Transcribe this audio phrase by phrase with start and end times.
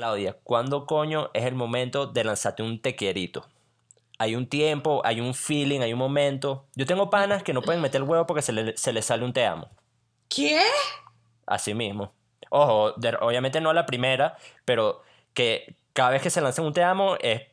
[0.00, 3.46] Claudia, ¿cuándo coño es el momento de lanzarte un tequierito?
[4.18, 6.66] Hay un tiempo, hay un feeling, hay un momento.
[6.74, 9.24] Yo tengo panas que no pueden meter el huevo porque se, le- se les sale
[9.24, 9.70] un te amo.
[10.28, 10.60] ¿Qué?
[11.46, 12.12] Así mismo.
[12.50, 14.36] Ojo, de- obviamente no la primera,
[14.66, 15.00] pero
[15.32, 17.44] que cada vez que se lanzan un te amo es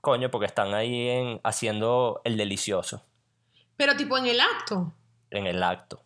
[0.00, 3.04] coño porque están ahí en- haciendo el delicioso
[3.76, 4.92] Pero tipo en el acto.
[5.30, 6.02] en el acto.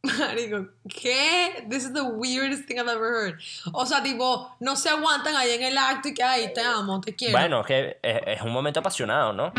[0.02, 1.66] Marico, ¿qué?
[1.68, 3.40] This is the weirdest thing I've ever heard.
[3.72, 7.00] O sea, tipo, no se aguantan ahí en el acto y que, ay, te amo,
[7.00, 7.36] te quiero.
[7.36, 9.52] Bueno, que es, es un momento apasionado, ¿no?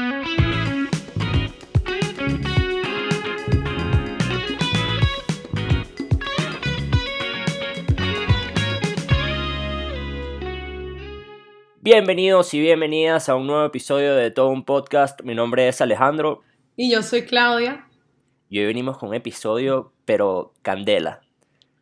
[11.81, 15.21] Bienvenidos y bienvenidas a un nuevo episodio de Todo un Podcast.
[15.23, 16.43] Mi nombre es Alejandro
[16.77, 17.90] Y yo soy Claudia,
[18.51, 21.22] y hoy venimos con un episodio, pero candela.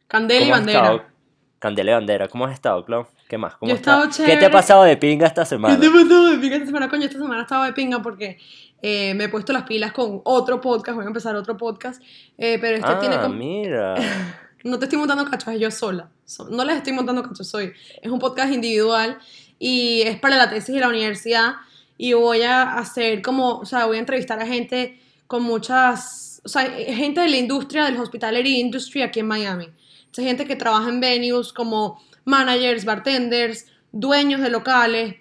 [0.10, 1.14] Candela y ¿Cómo has Bandera.
[1.60, 2.28] Candela y bandera.
[2.28, 3.08] ¿Cómo has estado, Clau?
[3.30, 3.56] ¿Qué más?
[3.56, 5.80] ¿Cómo Yo he estado ¿Qué te ha pasado de pinga esta semana?
[5.80, 6.90] ¿Qué te pasó de pinga esta semana?
[6.90, 8.38] Coño, esta semana estaba de pinga porque
[8.82, 12.04] eh, me he puesto las pilas con otro podcast, voy a empezar otro podcast,
[12.38, 13.34] eh, pero este ah, tiene como...
[13.34, 13.96] mira.
[14.66, 16.10] No te estoy montando cachos, es yo sola.
[16.26, 17.72] So- no les estoy montando cachos, soy.
[18.02, 19.20] Es un podcast individual
[19.58, 21.54] y es para la tesis de la universidad.
[21.98, 26.50] Y voy a hacer como, o sea, voy a entrevistar a gente con muchas, o
[26.50, 29.68] sea, gente de la industria, del hospitality industry aquí en Miami.
[30.10, 35.16] Esa gente que trabaja en venues como managers, bartenders, dueños de locales,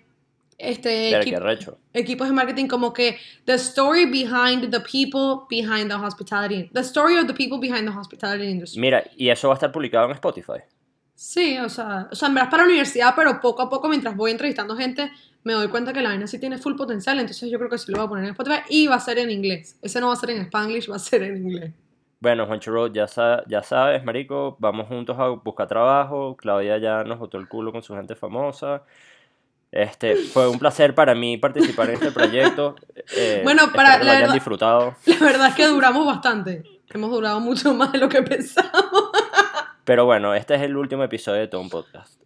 [0.57, 1.11] este,
[1.93, 7.19] equipos de marketing como que the story behind the people behind the hospitality the story
[7.19, 10.13] of the people behind the hospitality industry Mira, y eso va a estar publicado en
[10.13, 10.61] Spotify.
[11.15, 13.87] sí o sea o sea en verdad es para la universidad pero poco a poco
[13.89, 15.11] mientras voy entrevistando gente
[15.47, 17.91] me doy cuenta que la vaina sí tiene full potencial entonces yo creo que sí
[17.93, 20.13] lo voy a poner en Spotify y va a ser en inglés ese no va
[20.13, 21.73] a ser en Spanglish va a ser en inglés
[22.19, 26.35] Bueno, Juancho Road, ya, sa- ya sabes, marico, vamos juntos a buscar trabajo.
[26.37, 28.83] Claudia ya nos botó el culo con su gente famosa.
[29.71, 32.75] Este, fue un placer para mí participar en este proyecto.
[33.17, 34.95] Eh, Bueno, para- que lo la hayan verdad- disfrutado.
[35.07, 39.11] la verdad es que duramos bastante hemos durado mucho más de lo que pensábamos
[39.85, 42.21] Pero bueno, este es el último episodio de todo un podcast.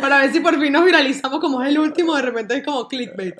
[0.00, 2.88] Para ver si por fin nos viralizamos como es el último de repente es como
[2.88, 3.34] clickbait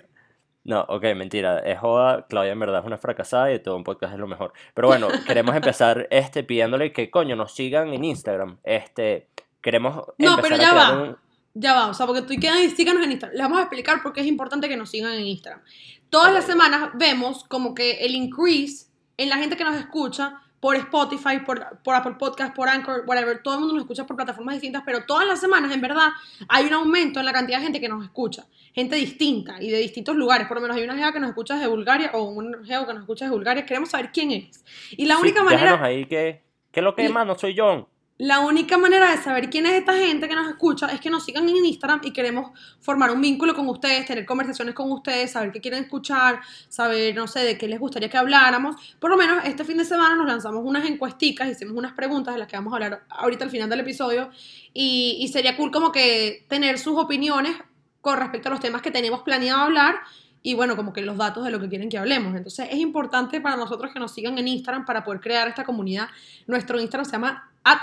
[0.65, 4.13] No, ok, mentira, es joda, Claudia en verdad es una fracasada y todo un podcast
[4.15, 4.53] es lo mejor.
[4.75, 8.59] Pero bueno, queremos empezar este pidiéndole que coño nos sigan en Instagram.
[8.63, 9.27] Este,
[9.61, 11.03] queremos No, empezar pero a ya crear va.
[11.03, 11.17] un-
[11.55, 13.37] Ya va, o sea, porque tú quedan, síganos en Instagram.
[13.37, 15.63] Les vamos a explicar por qué es importante que nos sigan en Instagram.
[16.11, 18.87] Todas las semanas vemos como que el increase
[19.17, 23.43] en la gente que nos escucha por Spotify, por, por Apple Podcast, por Anchor, whatever.
[23.43, 26.07] Todo el mundo nos escucha por plataformas distintas, pero todas las semanas, en verdad,
[26.49, 28.47] hay un aumento en la cantidad de gente que nos escucha.
[28.73, 30.47] Gente distinta y de distintos lugares.
[30.47, 32.93] Por lo menos hay una geo que nos escucha desde Bulgaria o un geo que
[32.95, 33.67] nos escucha desde Bulgaria.
[33.67, 34.65] Queremos saber quién es.
[34.93, 35.83] Y la única manera...
[35.83, 37.89] ahí que, que lo que Y- es, mano, soy yo.
[38.23, 41.25] La única manera de saber quién es esta gente que nos escucha es que nos
[41.25, 45.51] sigan en Instagram y queremos formar un vínculo con ustedes, tener conversaciones con ustedes, saber
[45.51, 46.39] qué quieren escuchar,
[46.69, 48.77] saber, no sé, de qué les gustaría que habláramos.
[49.01, 52.39] Por lo menos este fin de semana nos lanzamos unas encuesticas, hicimos unas preguntas de
[52.39, 54.31] las que vamos a hablar ahorita al final del episodio
[54.73, 57.57] y, y sería cool como que tener sus opiniones
[58.01, 59.97] con respecto a los temas que tenemos planeado hablar
[60.45, 62.37] y bueno, como que los datos de lo que quieren que hablemos.
[62.37, 66.07] Entonces es importante para nosotros que nos sigan en Instagram para poder crear esta comunidad.
[66.47, 67.81] Nuestro Instagram se llama at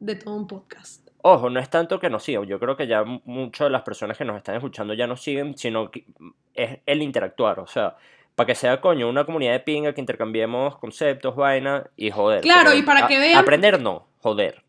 [0.00, 1.06] de todo un podcast.
[1.22, 3.82] Ojo, no es tanto que nos sigan, yo creo que ya mu- muchas de las
[3.82, 6.06] personas que nos están escuchando ya nos siguen, sino que
[6.54, 7.96] es el interactuar, o sea,
[8.36, 12.40] para que sea coño una comunidad de pinga que intercambiemos conceptos, vaina y joder.
[12.42, 14.62] Claro, y para a- que vean- Aprender no, joder.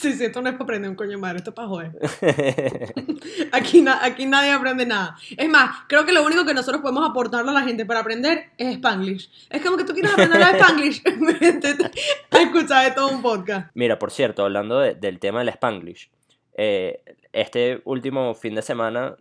[0.00, 1.92] Sí, sí, esto no es para aprender un coño madre, esto es para joder.
[3.52, 5.16] Aquí, na- aquí nadie aprende nada.
[5.36, 8.50] Es más, creo que lo único que nosotros podemos aportarle a la gente para aprender
[8.58, 9.30] es Spanglish.
[9.50, 11.90] Es como que tú quieres aprender a Spanglish, métete
[12.30, 13.70] a escuchar de todo un podcast.
[13.74, 16.10] Mira, por cierto, hablando de- del tema del Spanglish,
[16.54, 17.02] eh,
[17.32, 19.16] este último fin de semana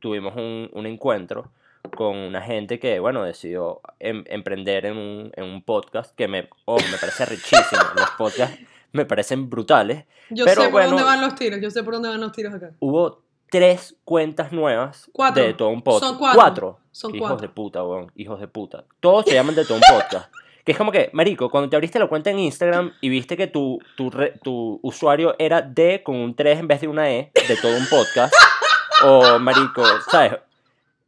[0.00, 1.52] tuvimos un, un encuentro
[1.96, 6.48] con una gente que, bueno, decidió em- emprender en un, en un podcast que me,
[6.66, 7.82] oh, me parece richísimo.
[7.96, 8.58] Los podcasts
[8.92, 10.04] me parecen brutales.
[10.30, 10.88] Yo Pero sé por bueno.
[10.90, 12.70] dónde van los tiros, yo sé por dónde van los tiros acá.
[12.80, 15.42] Hubo tres cuentas nuevas Cuatro.
[15.42, 16.04] de todo un podcast.
[16.04, 16.78] Son cuatro.
[16.92, 17.48] Son hijos cuatro.
[17.48, 18.12] de puta, weón.
[18.14, 18.84] Hijos de puta.
[19.00, 20.32] Todos se llaman de todo un podcast.
[20.62, 23.46] Que es como que, marico, cuando te abriste la cuenta en Instagram y viste que
[23.46, 27.32] tu, tu, re- tu usuario era D con un 3 en vez de una E,
[27.48, 28.34] de todo un podcast.
[29.06, 30.34] o, marico, ¿sabes?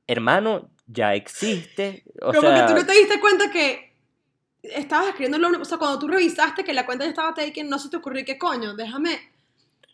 [0.07, 2.03] Hermano, ya existe.
[2.23, 3.92] O como sea, que tú no te diste cuenta que
[4.63, 5.61] estabas escribiendo lo.
[5.61, 8.25] O sea, cuando tú revisaste que la cuenta ya estaba taken, no se te ocurrió
[8.25, 9.19] que coño, déjame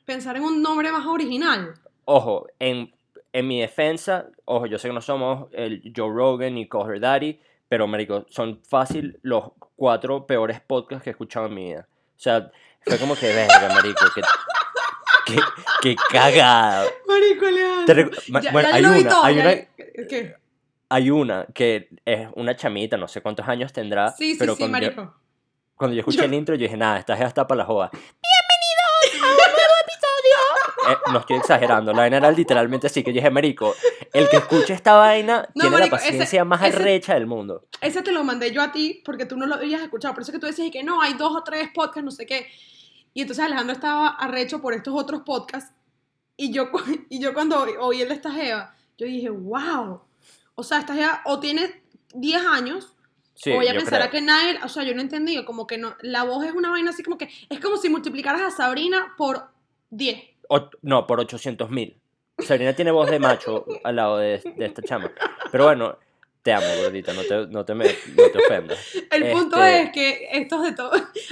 [0.05, 1.75] pensar en un nombre más original.
[2.05, 2.93] ojo, en,
[3.32, 7.38] en mi defensa, ojo, yo sé que no somos el Joe Rogan ni Coger Daddy,
[7.69, 11.87] pero, marico, son fácil los cuatro peores podcasts que he escuchado en mi vida.
[12.17, 12.50] O sea,
[12.81, 14.23] fue como que, verga, marico, qué,
[15.26, 15.38] qué,
[15.82, 16.87] qué cagada.
[17.06, 17.85] Marico, Alejandro.
[17.87, 19.55] Te recu- ma- Ya- bueno, ya hay una, hay una,
[20.09, 20.37] ¿Qué?
[20.88, 24.61] Hay una que es una chamita, no sé cuántos años tendrá, Sí, sí, pero sí,
[24.61, 25.14] cuando, yo, marico.
[25.76, 27.90] cuando yo escuché Yo- el intro, yo dije, nada, esta jeva está para la joda.
[27.93, 30.05] ¡Bienvenidos a un nuevo episodio!
[30.90, 33.75] Eh, no estoy exagerando, la vaina era literalmente así, que yo dije, marico,
[34.14, 37.26] el que escuche esta vaina No, tiene marico, la ese- paciencia más ese- arrecha del
[37.26, 37.67] mundo.
[37.82, 40.14] Ese te lo mandé yo a ti porque tú no lo habías escuchado.
[40.14, 42.46] Por eso que tú decías que no, hay dos o tres podcasts, no sé qué.
[43.12, 45.75] Y entonces Alejandro estaba arrecho por estos otros podcasts.
[46.38, 46.70] Y yo,
[47.11, 50.00] y yo cuando oí- oí el de esta Jeva, yo dije, wow.
[50.58, 51.82] O sea, esta Jeva o tiene
[52.14, 52.94] 10 años
[53.34, 54.20] Sí, o ella pensará creo.
[54.20, 56.90] que nadie, o sea, yo no entendí, como que no, la voz es una vaina
[56.90, 59.44] así como que, es como si multiplicaras a Sabrina por
[59.90, 60.19] 10.
[60.49, 61.96] O- no, por 800 mil.
[62.38, 65.12] Sabrina tiene voz de macho al lado de, de esta chama.
[65.52, 65.96] Pero bueno,
[66.43, 67.84] te amo, gordita, no te, no te, me-
[68.16, 68.78] no te ofendas.
[69.12, 70.90] El punto Este- es que estos de todo,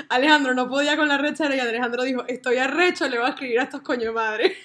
[0.08, 3.58] Alejandro no podía con la rechera y Alejandro dijo, estoy arrecho, le voy a escribir
[3.58, 4.56] a estos coño de madre.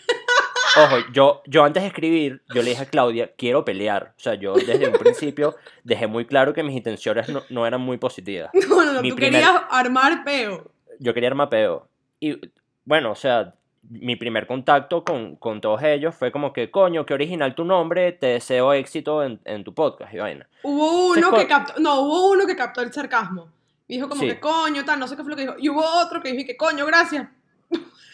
[0.77, 4.13] Ojo, yo, yo antes de escribir, yo le dije a Claudia, quiero pelear.
[4.17, 7.81] O sea, yo desde un principio dejé muy claro que mis intenciones no, no eran
[7.81, 8.51] muy positivas.
[8.69, 10.71] No, no, no, Mi tú primer- querías armar peo.
[10.99, 11.87] Yo quería armar peo.
[12.19, 12.39] Y
[12.85, 13.53] bueno, o sea,
[13.89, 18.11] mi primer contacto con, con todos ellos fue como que, coño, qué original tu nombre,
[18.13, 20.47] te deseo éxito en, en tu podcast y vaina.
[20.63, 23.49] Hubo uno que captó, no, hubo uno que captó el sarcasmo.
[23.87, 24.27] Dijo como Sí.
[24.27, 25.55] que coño, tal, no sé qué fue lo que dijo.
[25.59, 27.27] Y hubo otro que dijo que coño, gracias.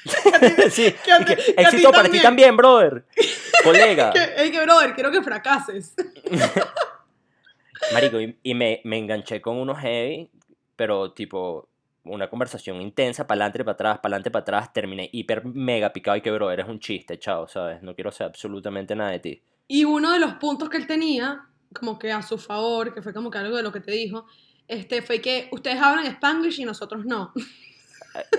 [0.71, 2.55] sí, que a que, que a ti éxito para ti también.
[2.55, 3.05] brother.
[3.63, 4.11] Colega.
[4.37, 5.95] Ey, que brother, quiero que fracases.
[7.93, 10.29] Marico, y, y me, me enganché con unos heavy,
[10.75, 11.69] pero tipo
[12.03, 16.17] una conversación intensa, para adelante, para atrás, para adelante, para atrás, terminé hiper mega picado
[16.17, 17.81] y que, bro, eres un chiste, chao, ¿sabes?
[17.83, 19.41] No quiero saber absolutamente nada de ti.
[19.67, 23.13] Y uno de los puntos que él tenía, como que a su favor, que fue
[23.13, 24.25] como que algo de lo que te dijo,
[24.67, 27.33] este, fue que ustedes hablan Spanglish y nosotros no.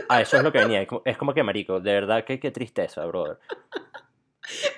[0.08, 3.04] A eso es lo que venía, es como- que, marico, de verdad que qué tristeza,
[3.06, 3.38] brother.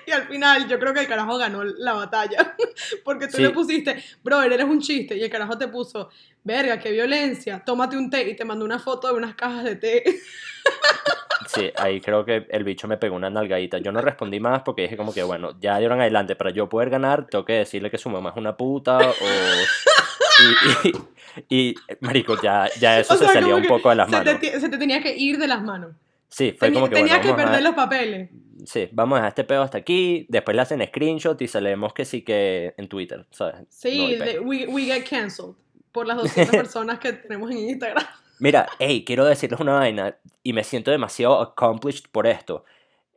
[0.05, 2.57] Y al final yo creo que el carajo ganó la batalla.
[3.05, 3.43] Porque tú Sí.
[3.43, 5.15] le pusiste, brother, eres un chiste.
[5.15, 6.09] Y el carajo te puso,
[6.43, 8.29] verga, qué violencia, tómate un té.
[8.29, 10.03] Y te mandó una foto de unas cajas de té.
[11.47, 13.77] Sí, ahí creo que el bicho me pegó una nalgadita.
[13.77, 16.51] Yo no respondí más porque dije como que, bueno, ya de ahora en adelante, para
[16.51, 19.13] yo poder ganar, tengo que decirle que su mamá es una puta o...
[20.83, 20.93] Y, y,
[21.49, 24.17] y, marico, ya, ya eso O se sea, salía como un poco de las se
[24.17, 24.39] te, manos.
[24.41, 25.91] ti- se te tenía que ir de las manos.
[26.29, 28.29] Sí, fue como que, tenías bueno, que vamos a- perder los papeles.
[28.65, 32.05] Sí, vamos a dejar este pedo hasta aquí, después le hacen screenshot y salemos que
[32.05, 33.55] sí que en Twitter, ¿sabes?
[33.61, 35.53] No Sí, hay de- we, we get canceled.
[35.91, 38.05] Por las 200 personas que tenemos en Instagram.
[38.39, 42.63] Mira, hey, quiero decirles una vaina y me siento demasiado accomplished por esto.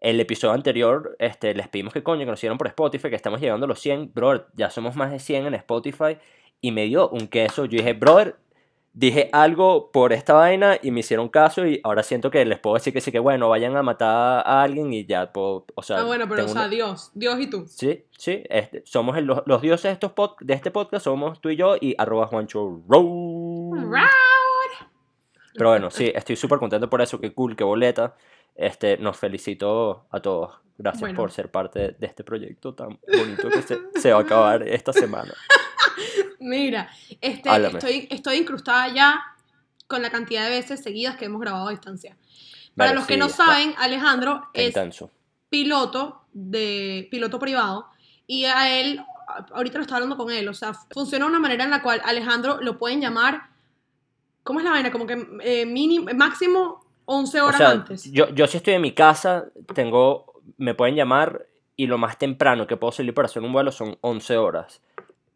[0.00, 3.40] El episodio anterior, este, les pedimos que coño, que nos siguieran por Spotify, que estamos
[3.40, 4.12] llegando a los 100.
[4.12, 6.18] Brother, ya somos más de 100 en Spotify
[6.60, 7.64] y me dio un queso.
[7.66, 8.36] Yo dije, brother,
[8.92, 12.74] dije algo por esta vaina y me hicieron caso y ahora siento que les puedo
[12.74, 15.98] decir que sí, que bueno, vayan a matar a alguien y ya, puedo, o sea...
[15.98, 17.66] Ah, bueno, pero o sea, Dios, Dios y tú.
[17.68, 21.40] Sí, sí, este, somos el- los, los dioses de, estos pod- de este podcast, somos
[21.40, 23.98] tú y yo y arroba Juancho Road.
[25.56, 28.14] Pero bueno, sí, estoy súper contento por eso, qué cool, qué boleta.
[28.56, 30.58] Este, nos felicito a todos.
[30.78, 31.16] Gracias Bueno.
[31.16, 34.92] por ser parte de este proyecto tan bonito que se, se va a acabar esta
[34.92, 35.32] semana.
[36.40, 36.88] Mira,
[37.20, 37.78] este, Háblame.
[37.78, 39.22] estoy, estoy incrustada ya
[39.86, 42.16] con la cantidad de veces seguidas que hemos grabado a distancia.
[42.76, 45.10] Para Vale, los que sí, no está- saben, Alejandro es intenso.
[45.48, 47.86] piloto de piloto privado
[48.26, 49.00] y a él
[49.52, 52.00] ahorita lo está hablando con él, o sea, funciona de una manera en la cual
[52.04, 53.48] Alejandro lo pueden llamar
[54.42, 54.90] ¿cómo es la vaina?
[54.92, 58.10] Como que eh, mínimo máximo 11 O horas sea, antes.
[58.12, 62.66] yo, yo si estoy en mi casa, tengo, me pueden llamar y lo más temprano
[62.66, 64.80] que puedo salir para hacer un vuelo son 11 horas.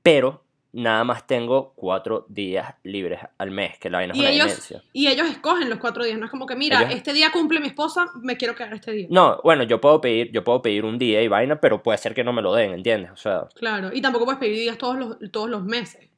[0.03, 4.31] Pero nada más tengo 4 días libres al mes, que la vaina es Y una
[4.31, 4.83] ellos- demencia.
[4.93, 7.61] Y ellos escogen los cuatro días, no es como que, mira, Ellos- este día cumple
[7.61, 9.07] mi esposa, me quiero quedar este día.
[9.11, 12.15] No, bueno, yo puedo pedir, yo puedo pedir un día y vaina, pero puede ser
[12.15, 13.11] que no me lo den, ¿entiendes?
[13.13, 16.09] O sea, Claro, y tampoco puedes pedir días todos los, todos los meses.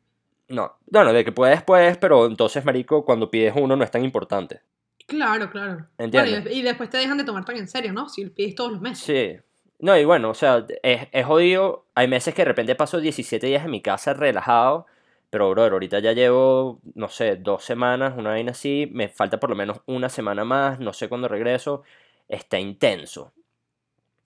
[0.48, 0.76] no.
[0.86, 4.60] Bueno, de que puedes, puedes, pero entonces, marico, cuando pides uno no es tan importante.
[5.06, 5.86] Claro, claro.
[5.98, 6.42] ¿Entiendes?
[6.42, 8.08] Bueno, y, y después te dejan de tomar tan en serio, ¿no?
[8.08, 9.04] Si pides todos los meses.
[9.04, 9.40] Sí.
[9.80, 11.86] No, y bueno, o sea, es, es jodido.
[11.94, 14.86] Hay meses que de repente paso 17 días en mi casa relajado,
[15.30, 18.88] pero, brother, ahorita ya llevo, no sé, dos semanas, una vaina así.
[18.92, 21.82] Me falta por lo menos una semana más, no sé cuándo regreso.
[22.28, 23.32] Está intenso.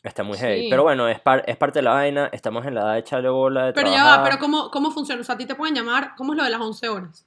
[0.03, 0.69] Está muy heavy.
[0.71, 2.29] Pero bueno, es, par- es parte de la vaina.
[2.33, 5.21] Estamos en la edad de echarle bola, de Pero ya va, pero ¿cómo, ¿cómo funciona?
[5.21, 7.27] O sea, a ti te pueden llamar, ¿cómo es lo de las 11 horas?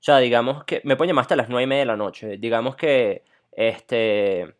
[0.00, 2.36] O sea, digamos que me pueden llamar hasta las 9 y media de la noche.
[2.38, 4.54] Digamos que este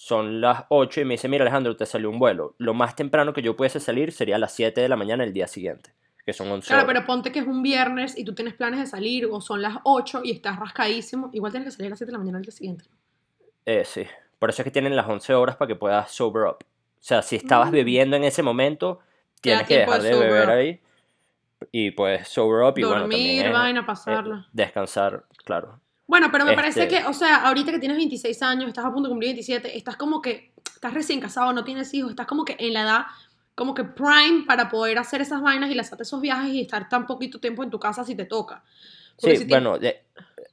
[0.00, 2.54] son las 8 y me dice, mira Alejandro, te salió un vuelo.
[2.58, 5.32] Lo más temprano que yo pudiese salir sería a las 7 de la mañana el
[5.32, 5.90] día siguiente,
[6.24, 6.94] que son 11 Claro, horas.
[6.94, 9.78] pero ponte que es un viernes y tú tienes planes de salir o son las
[9.82, 11.30] 8 y estás rascadísimo.
[11.32, 12.84] Igual tienes que salir a las 7 de la mañana al día siguiente.
[13.66, 14.04] Eh, sí,
[14.38, 16.58] Por eso es que tienen las 11 horas para que puedas sober up.
[16.60, 16.66] O
[17.00, 17.72] sea, si estabas Mm.
[17.72, 19.00] bebiendo en ese momento,
[19.40, 20.50] tienes que dejar de beber up.
[20.52, 20.80] ahí
[21.72, 24.46] y puedes sober up y bueno, Dormir, también vaina, eh, pasarla.
[24.52, 25.80] descansar, claro.
[26.08, 28.92] Bueno, pero me parece Este- que, o sea, ahorita que tienes 26 años, estás a
[28.92, 32.44] punto de cumplir 27, estás como que, estás recién casado, no tienes hijos, estás como
[32.46, 33.02] que en la edad,
[33.54, 37.06] como que prime para poder hacer esas vainas y lanzarte esos viajes y estar tan
[37.06, 38.64] poquito tiempo en tu casa si te toca.
[39.20, 39.76] Porque Sí, si bueno,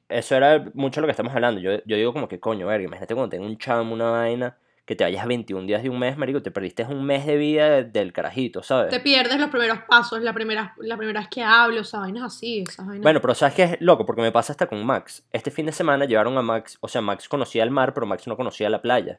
[0.08, 1.60] eso era mucho lo que estamos hablando.
[1.60, 4.96] Yo, yo digo como que coño, verga, imagínate cuando tenga un chamo, una vaina, que
[4.96, 7.84] te vayas 21 días de un mes, marico, te perdiste un mes de vida de-
[7.84, 8.88] del carajito, ¿sabes?
[8.90, 12.22] te pierdes los primeros pasos, la primera, la primera vez que hablo, o sea, vainas
[12.22, 13.02] así, esas vainas.
[13.02, 14.06] Bueno, pero ¿sabes qué es loco?
[14.06, 15.26] Porque me pasa hasta con Max.
[15.32, 18.26] Este fin de semana llevaron a Max, o sea, Max conocía el mar, pero Max
[18.28, 19.18] no conocía la playa.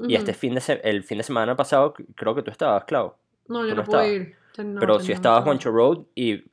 [0.00, 3.14] Y este fin de se- el fin de semana pasado, creo que tú estabas, Clau.
[3.48, 4.34] No, yo no no pude ir.
[4.58, 5.42] No, pero sí estaba.
[5.42, 6.44] Juancho Road y,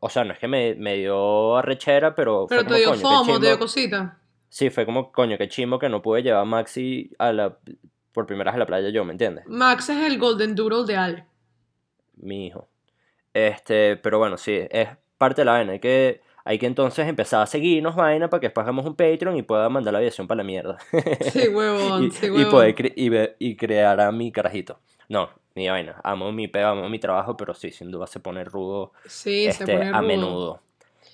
[0.00, 3.02] o sea, no es que me, me dio arrechera, pero, Pero fue te como, dio
[3.08, 3.58] coño, fomo, te dio chimbo".
[3.60, 4.18] cosita.
[4.48, 7.58] Sí, fue como, coño, qué chimbo que no pude llevar a Maxi a la,
[8.12, 9.44] por primera vez a la playa yo, ¿me entiendes?
[9.46, 11.26] Max es el Golden Doodle de Ale.
[12.16, 12.68] Mi hijo.
[13.32, 14.88] Este, pero bueno, sí, es
[15.18, 15.72] parte de la vaina.
[15.72, 19.36] Hay que, hay que entonces empezar a seguirnos, vaina, para que después hagamos un Patreon
[19.36, 20.78] y pueda mandar la aviación para la mierda.
[21.32, 22.50] Sí, huevón, y, sí, y huevón.
[22.50, 24.80] poder cre- y, y crear a mi carajito.
[25.08, 26.00] No, ni vaina.
[26.02, 29.48] Amo mi pega, amo mi trabajo, pero sí, sin duda se pone rudo Sí, se
[29.50, 30.60] este, pone a menudo.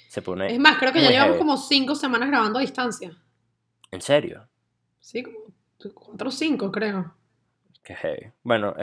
[0.09, 0.53] Se pone.
[0.53, 1.39] Es más, creo que ya llevamos heavy.
[1.39, 3.11] como cinco semanas grabando a distancia.
[3.91, 4.47] ¿En serio?
[5.01, 5.39] Sí, como
[5.93, 7.15] cuatro o cinco, creo.
[7.83, 8.33] Qué heavy.
[8.43, 8.75] Bueno,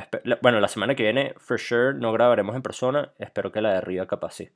[0.42, 3.14] bueno, la semana que viene, for sure, no grabaremos en persona.
[3.18, 4.50] Espero que la de arriba capaz sí.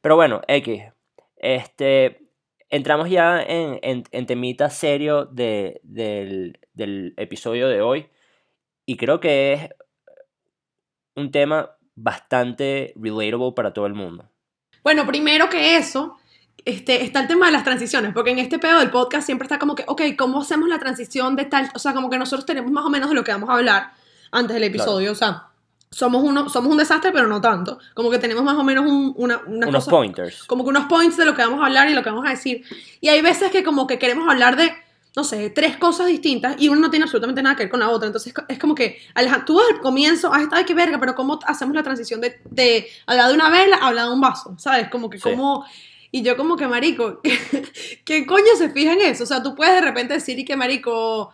[0.00, 0.82] Pero bueno, X.
[1.36, 2.28] Este,
[2.68, 8.08] entramos ya en, en, en temita serio de, del, del episodio de hoy.
[8.84, 9.70] Y creo que es
[11.14, 14.28] un tema bastante relatable para todo el mundo.
[14.82, 16.16] Bueno, primero que eso,
[16.64, 19.58] este, está el tema de las transiciones, porque en este pedo del podcast siempre está
[19.58, 21.70] como que, ok, ¿cómo hacemos la transición de tal?
[21.74, 23.92] O sea, como que nosotros tenemos más o menos de lo que vamos a hablar
[24.30, 25.44] antes del episodio, o sea,
[25.90, 27.78] somos, uno, somos un desastre, pero no tanto.
[27.94, 30.44] Como que tenemos más o menos un- una, Unos pointers.
[30.44, 32.30] como que unos points de lo que vamos a hablar y lo que vamos a
[32.30, 32.64] decir.
[33.02, 34.72] Y hay veces que como que queremos hablar de,
[35.14, 37.90] no sé, tres cosas distintas y una no tiene absolutamente nada que ver con la
[37.90, 38.06] otra.
[38.06, 41.14] Entonces es como que, Alejandro, tú desde el comienzo has estado de que verga, pero
[41.14, 44.54] ¿cómo hacemos la transición de, de hablar de una vela a hablar de un vaso?
[44.58, 44.88] ¿Sabes?
[44.88, 45.24] Como que Sí.
[45.24, 45.66] como...
[46.14, 47.20] Y yo como que, marico,
[48.04, 49.24] ¿qué coño se fija en eso?
[49.24, 51.32] O sea, tú puedes de repente decir y que, marico,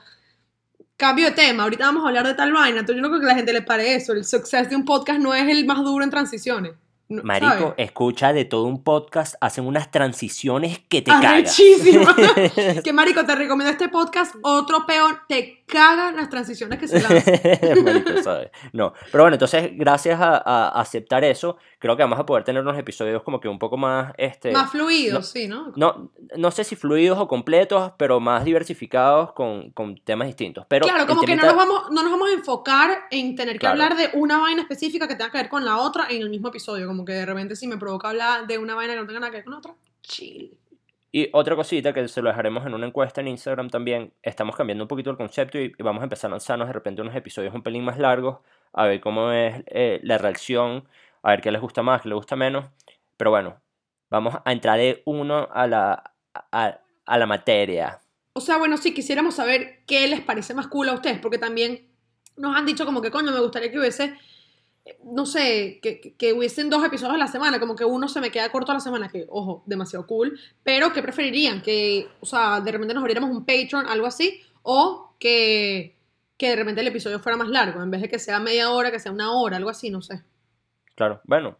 [0.97, 2.80] cambio de tema, ahorita vamos a hablar de tal vaina.
[2.80, 4.12] Entonces yo no creo que a la gente le pare eso.
[4.12, 6.73] El success de un podcast no es el más duro en transiciones.
[7.08, 7.75] no- Marico, ¿sabes?
[7.78, 11.56] escucha de todo un podcast, hacen unas transiciones que te cagas.
[12.85, 14.35] Que marico, te recomiendo este podcast.
[14.42, 17.85] Otro peor, te cagan las transiciones que se lanzan.
[17.85, 18.51] Marico, ¿sabes?
[18.73, 22.63] No, pero bueno, entonces gracias a, a aceptar eso, creo que vamos a poder tener
[22.63, 25.73] unos episodios como que un poco más, este, Más fluidos, no- sí, ¿no?
[25.77, 30.65] no, no sé si fluidos o completos, pero más diversificados con, con temas distintos.
[30.69, 33.59] Pero claro, como que no nos, vamos, no nos vamos a enfocar en tener que
[33.61, 33.83] Claro.
[33.83, 36.49] hablar de una vaina específica que tenga que ver con la otra en el mismo
[36.49, 36.87] episodio.
[36.87, 39.31] Como que de repente si me provoca hablar de una vaina que no tenga nada
[39.31, 40.57] que ver con la otra, chill.
[41.11, 44.85] Y otra cosita que se lo dejaremos en una encuesta en Instagram también, estamos cambiando
[44.85, 47.62] un poquito el concepto y, vamos a empezar a lanzarnos de repente unos episodios un
[47.62, 48.41] pelín más largos,
[48.75, 50.87] a ver cómo es eh, la reacción,
[51.23, 52.67] a ver qué les gusta más, qué les gusta menos.
[53.17, 53.61] Pero bueno,
[54.11, 58.00] vamos a entrar de uno a la, a, a la materia.
[58.35, 61.88] O sea, bueno, sí, quisiéramos saber qué les parece más cool a ustedes, porque también
[62.37, 64.15] nos han dicho como que, coño, me gustaría que hubiese,
[65.04, 68.30] no sé, que, que- hubiesen dos episodios a la semana, como que uno se me
[68.30, 71.62] queda corto a la semana, que, ojo, demasiado cool, pero ¿qué preferirían?
[71.62, 75.97] Que, o sea, de repente nos abriéramos un Patreon, algo así, o que,
[76.37, 78.90] que de repente el episodio fuera más largo, en vez de que sea media hora,
[78.90, 80.23] que sea una hora, algo así, no sé.
[80.95, 81.57] Claro, bueno,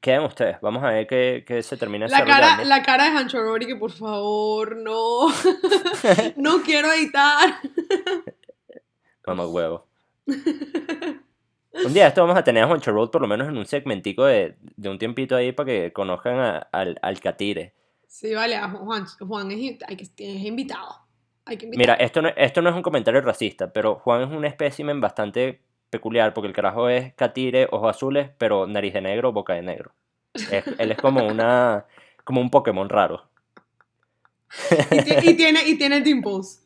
[0.00, 3.40] queden ustedes, vamos a ver qué, qué se termina La cara, la cara de Hancho
[3.40, 5.28] Rory, que por favor, no,
[6.36, 7.56] no quiero editar.
[9.26, 9.86] Mamá huevo.
[11.84, 14.24] Un día esto vamos a tener a Juancho Road por lo menos en un segmentico
[14.24, 17.74] de, de un tiempito ahí para que conozcan a- al, al Catire.
[18.06, 20.96] Sí, vale, a Juan, Juan es, hay que, es invitado.
[21.46, 21.66] Hay que.
[21.66, 25.62] Mira, esto no, esto no es un comentario racista, pero Juan es un espécimen bastante
[25.88, 29.92] peculiar porque el carajo es catire, ojos azules, pero nariz de negro, boca de negro.
[30.34, 31.86] Es- él es como una
[32.24, 33.24] como un Pokémon raro.
[34.90, 36.60] y, ti- y tiene, y tiene dimples.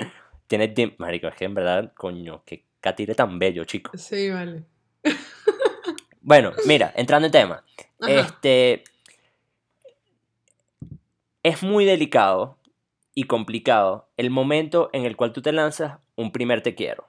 [0.48, 3.96] Tiene dim- marico, es que en verdad, coño, qué catire tan bello, chico.
[3.96, 4.64] Sí, vale.
[6.20, 7.64] Bueno, mira, entrando en tema.
[8.00, 8.12] Ajá.
[8.20, 8.84] Este
[11.42, 12.58] es muy delicado
[13.14, 17.06] y complicado el momento en el cual tú te lanzas un primer te quiero.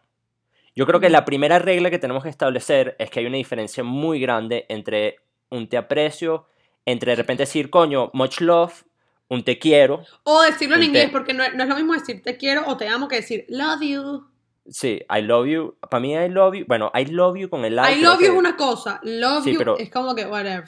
[0.76, 3.84] Yo creo que la primera regla que tenemos que establecer es que hay una diferencia
[3.84, 5.18] muy grande entre
[5.50, 6.46] un te aprecio,
[6.86, 8.84] entre de repente decir, coño, much love,
[9.28, 10.04] un te quiero.
[10.24, 12.78] O decirlo en inglés, te- porque no, no es lo mismo decir te quiero o
[12.78, 14.28] te amo que decir love you.
[14.70, 15.78] Sí, I love you.
[15.90, 16.66] Para mí, I love you.
[16.68, 17.94] Bueno, I love you con el I.
[18.00, 20.68] I love you que- es una cosa, love Sí, you pero- es como que whatever.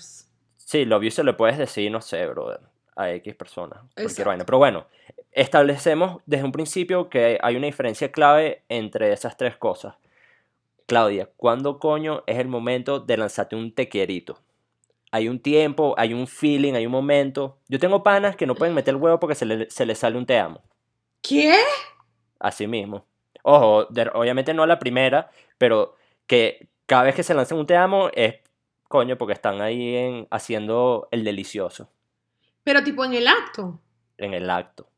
[0.58, 2.60] Sí, love you se le puedes decir, no sé, brother,
[2.96, 4.46] a X personas, cualquier vaina.
[4.46, 4.86] Pero bueno,
[5.32, 9.96] establecemos desde un principio que hay una diferencia clave entre esas tres cosas.
[10.86, 14.40] Claudia, ¿cuándo coño es el momento de lanzarte un te quierito?
[15.12, 17.58] Hay un tiempo, hay un feeling, hay un momento.
[17.68, 20.18] Yo tengo panas que no pueden meter el huevo porque se le, se les sale
[20.18, 20.62] un te amo.
[21.22, 21.56] ¿Qué?
[22.40, 23.06] Así mismo.
[23.44, 25.96] Ojo, de- obviamente no a la primera, pero
[26.28, 28.36] que cada vez que se lanzan un te amo es
[28.88, 31.90] coño porque están ahí en, haciendo el delicioso
[32.64, 33.80] Pero tipo en el acto.
[34.18, 34.90] en el acto.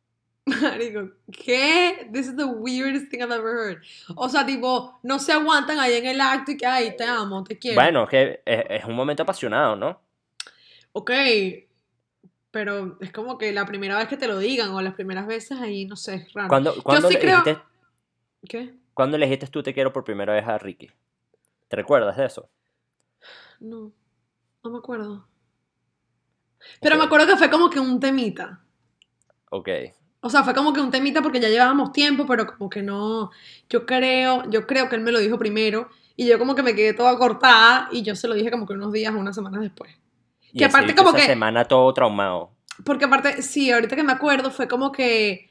[0.45, 2.09] Marico, ¿qué?
[2.11, 3.83] This is the weirdest thing I've ever heard.
[4.15, 7.43] O sea, tipo, no se aguantan ahí en el acto y que, ay, te amo,
[7.43, 7.75] te quiero.
[7.79, 10.01] Bueno, es que es, es un momento apasionado, ¿no?
[10.93, 11.11] Ok,
[12.49, 15.59] pero es como que la primera vez que te lo digan o las primeras veces
[15.61, 16.49] ahí, no sé, es raro.
[16.49, 17.61] ¿Cuándo, cuándo sí le creo- dijiste,
[18.47, 18.73] ¿Qué?
[18.93, 20.89] cuándo le dijiste tú te quiero por primera vez a Ricky?
[21.67, 22.49] ¿Te recuerdas de eso?
[23.59, 23.91] No,
[24.63, 25.27] no me acuerdo.
[26.81, 28.61] Pero me acuerdo que fue como que un temita.
[29.49, 29.69] Ok.
[30.21, 33.31] O sea, fue como que un temita porque ya llevábamos tiempo, pero como que no.
[33.69, 36.75] Yo creo, yo creo que él me lo dijo primero y yo como que me
[36.75, 39.61] quedé toda cortada y yo se lo dije como que unos días o unas semanas
[39.61, 39.91] después.
[40.51, 42.51] Y Que aparte como esa que- semana todo traumado.
[42.85, 45.50] Porque aparte, sí, ahorita que me acuerdo fue como que,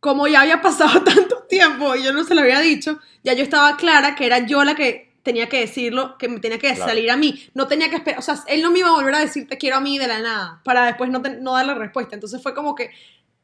[0.00, 3.42] como ya había pasado tanto tiempo y yo no se lo había dicho, ya yo
[3.42, 6.86] estaba clara que era yo la que tenía que decirlo, que me tenía que Claro.
[6.90, 7.46] salir a mí.
[7.54, 9.58] No tenía que esperar, o sea, él no me iba a volver a decir te
[9.58, 12.14] quiero a mí de la nada, para después no, te- no dar la respuesta.
[12.14, 12.90] Entonces fue como que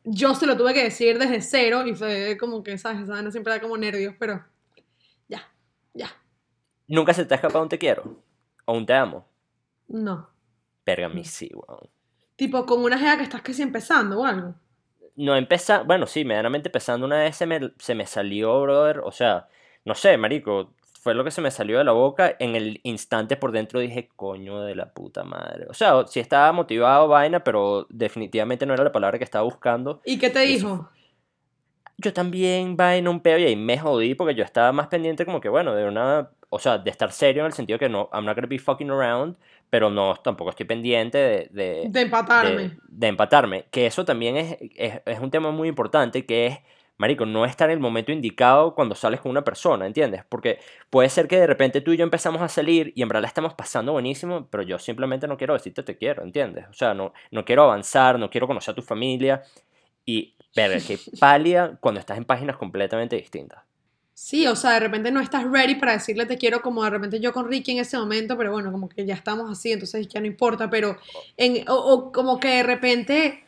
[0.05, 3.03] yo se lo tuve que decir desde cero y fue como que, ¿sabes?
[3.03, 4.43] Esa vaina siempre da como nervios, pero
[5.29, 5.47] ya,
[5.93, 6.11] ya,
[6.89, 8.23] ¿Nunca se te ha escapado un te quiero?
[8.65, 9.27] ¿O un te amo?
[9.89, 10.31] no.
[10.87, 11.91] Verga, a mí sí, weón.
[12.37, 14.55] Tipo con una jeva que estás casi empezando o algo.
[15.17, 19.11] No empezar, bueno, sí, medianamente empezando una vez se me, se me salió, brother, o
[19.13, 19.49] sea,
[19.85, 20.75] no sé, marico,
[21.07, 24.09] fue lo que se me salió de la boca, en el instante por dentro dije,
[24.17, 25.67] coño de la puta madre.
[25.69, 30.01] O sea, sí estaba motivado, vaina, pero definitivamente no era la palabra que estaba buscando.
[30.05, 30.91] ¿Y qué te Y eso dijo?
[31.99, 35.41] Yo también, vaina, un peo y ahí me jodí porque yo estaba más pendiente como
[35.41, 38.25] que, bueno, de una, o sea, de estar serio en el sentido que no, I'm
[38.25, 39.37] not gonna be fucking around,
[39.71, 42.63] pero no, tampoco estoy pendiente de, de, De empatarme.
[42.63, 43.67] de, de empatarme.
[43.71, 46.59] Que eso también es, es, es un tema muy importante, que es,
[46.99, 50.25] marico, no estar en el momento indicado cuando sales con una persona, ¿entiendes?
[50.29, 53.23] Porque puede ser que de repente tú y yo empezamos a salir y en verdad
[53.23, 56.67] la estamos pasando buenísimo, pero yo simplemente no quiero decirte te quiero, ¿entiendes?
[56.71, 59.43] O sea, no, no quiero avanzar, no quiero conocer a tu familia
[60.05, 63.66] y, ver qué pálida cuando estás en páginas completamente distintas.
[64.19, 67.21] Sí, o sea, de repente no estás ready para decirle te quiero como de repente
[67.21, 70.21] yo con Ricky en ese momento, pero bueno, como que ya estamos así, entonces ya
[70.21, 70.97] no importa, pero
[71.37, 73.45] en, o, o como que de repente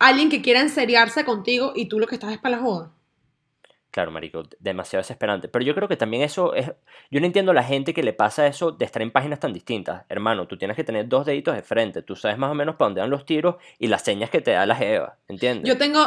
[0.00, 2.90] alguien que quiera enseriarse contigo y tú lo que estás es para la joda.
[3.92, 5.46] Claro, marico, demasiado desesperante.
[5.46, 6.72] Pero yo creo que también eso es...
[7.12, 9.52] Yo no entiendo a la gente que le pasa eso de estar en páginas tan
[9.52, 10.04] distintas.
[10.08, 12.02] Hermano, tú tienes que tener dos deditos de frente.
[12.02, 14.50] Tú sabes más o menos para dónde van los tiros y las señas que te
[14.50, 15.68] da la jeva, ¿entiendes?
[15.68, 16.00] Yo tengo,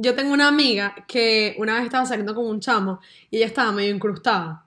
[0.00, 3.72] yo tengo una amiga que una vez estaba saliendo con un chamo y ella estaba
[3.72, 4.64] medio incrustada.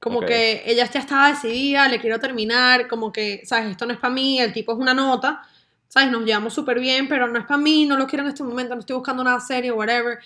[0.00, 0.26] Como Ok.
[0.26, 3.70] que ella ya estaba decidida, le quiero terminar, como que, ¿sabes?
[3.70, 5.42] Esto no es para mí, el tipo es una nota,
[5.88, 6.10] ¿sabes?
[6.10, 8.74] Nos llevamos súper bien, pero no es para mí, no lo quiero en este momento,
[8.74, 10.18] no estoy buscando nada serio, whatever.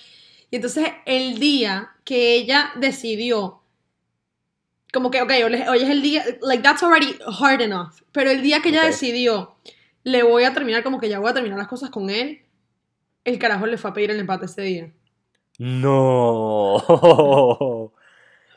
[0.51, 3.61] Y entonces el día que ella decidió,
[4.93, 5.33] como que, ok,
[5.71, 8.91] hoy es el día, like that's already hard enough, pero el día que ella Ok.
[8.93, 9.57] decidió,
[10.05, 12.44] le voy a terminar, como que ya voy a terminar las cosas con él,
[13.25, 14.93] el carajo le fue a pedir el empate ese día.
[15.59, 16.77] No.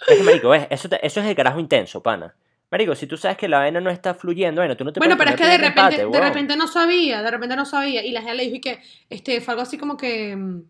[0.07, 0.67] Es que, marico, ¿ves?
[0.69, 2.35] Eso, te- eso es el carajo intenso, pana.
[2.69, 5.15] Marico, si tú sabes que la vaina no está fluyendo, bueno, tú no te Bueno,
[5.17, 8.03] pero es que de repente, empate, de repente no sabía, de repente no sabía.
[8.05, 10.61] Y la gente le dijo y que, este, fue algo así como que, mm,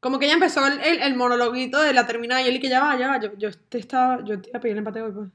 [0.00, 2.68] como que ella empezó el, el, el monologuito de la terminada y él y que
[2.68, 5.02] ya va, ya va, yo, yo te estaba, yo te iba a pedir el empate
[5.02, 5.28] hoy, pues.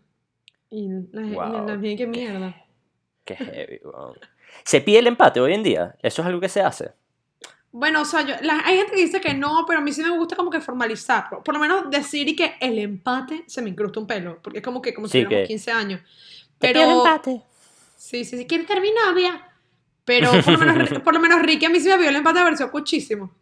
[0.70, 1.98] Y la gente, Wow.
[1.98, 2.56] qué mierda.
[3.26, 4.14] Qué heavy, weón.
[4.64, 5.96] ¿Se pide el empate hoy en día?
[6.02, 6.92] ¿Eso es algo que se hace?
[7.74, 10.02] Bueno, o sea, yo, la- hay gente que dice que no, pero a mí sí
[10.04, 11.44] me gusta como que formalizarlo.
[11.44, 14.64] Por lo menos decir y que el empate se me incrusta un pelo, porque es
[14.64, 16.00] como que como si tuviéramos que- 15 años.
[16.60, 17.42] ¿Te Pero, el empate?
[17.98, 19.50] sí, sí, sí, ¿quieres ser mi novia?
[20.06, 22.40] Pero por lo menos, por lo menos Ricky a mí sí me vio el empate,
[22.40, 23.34] me pareció cuchísimo.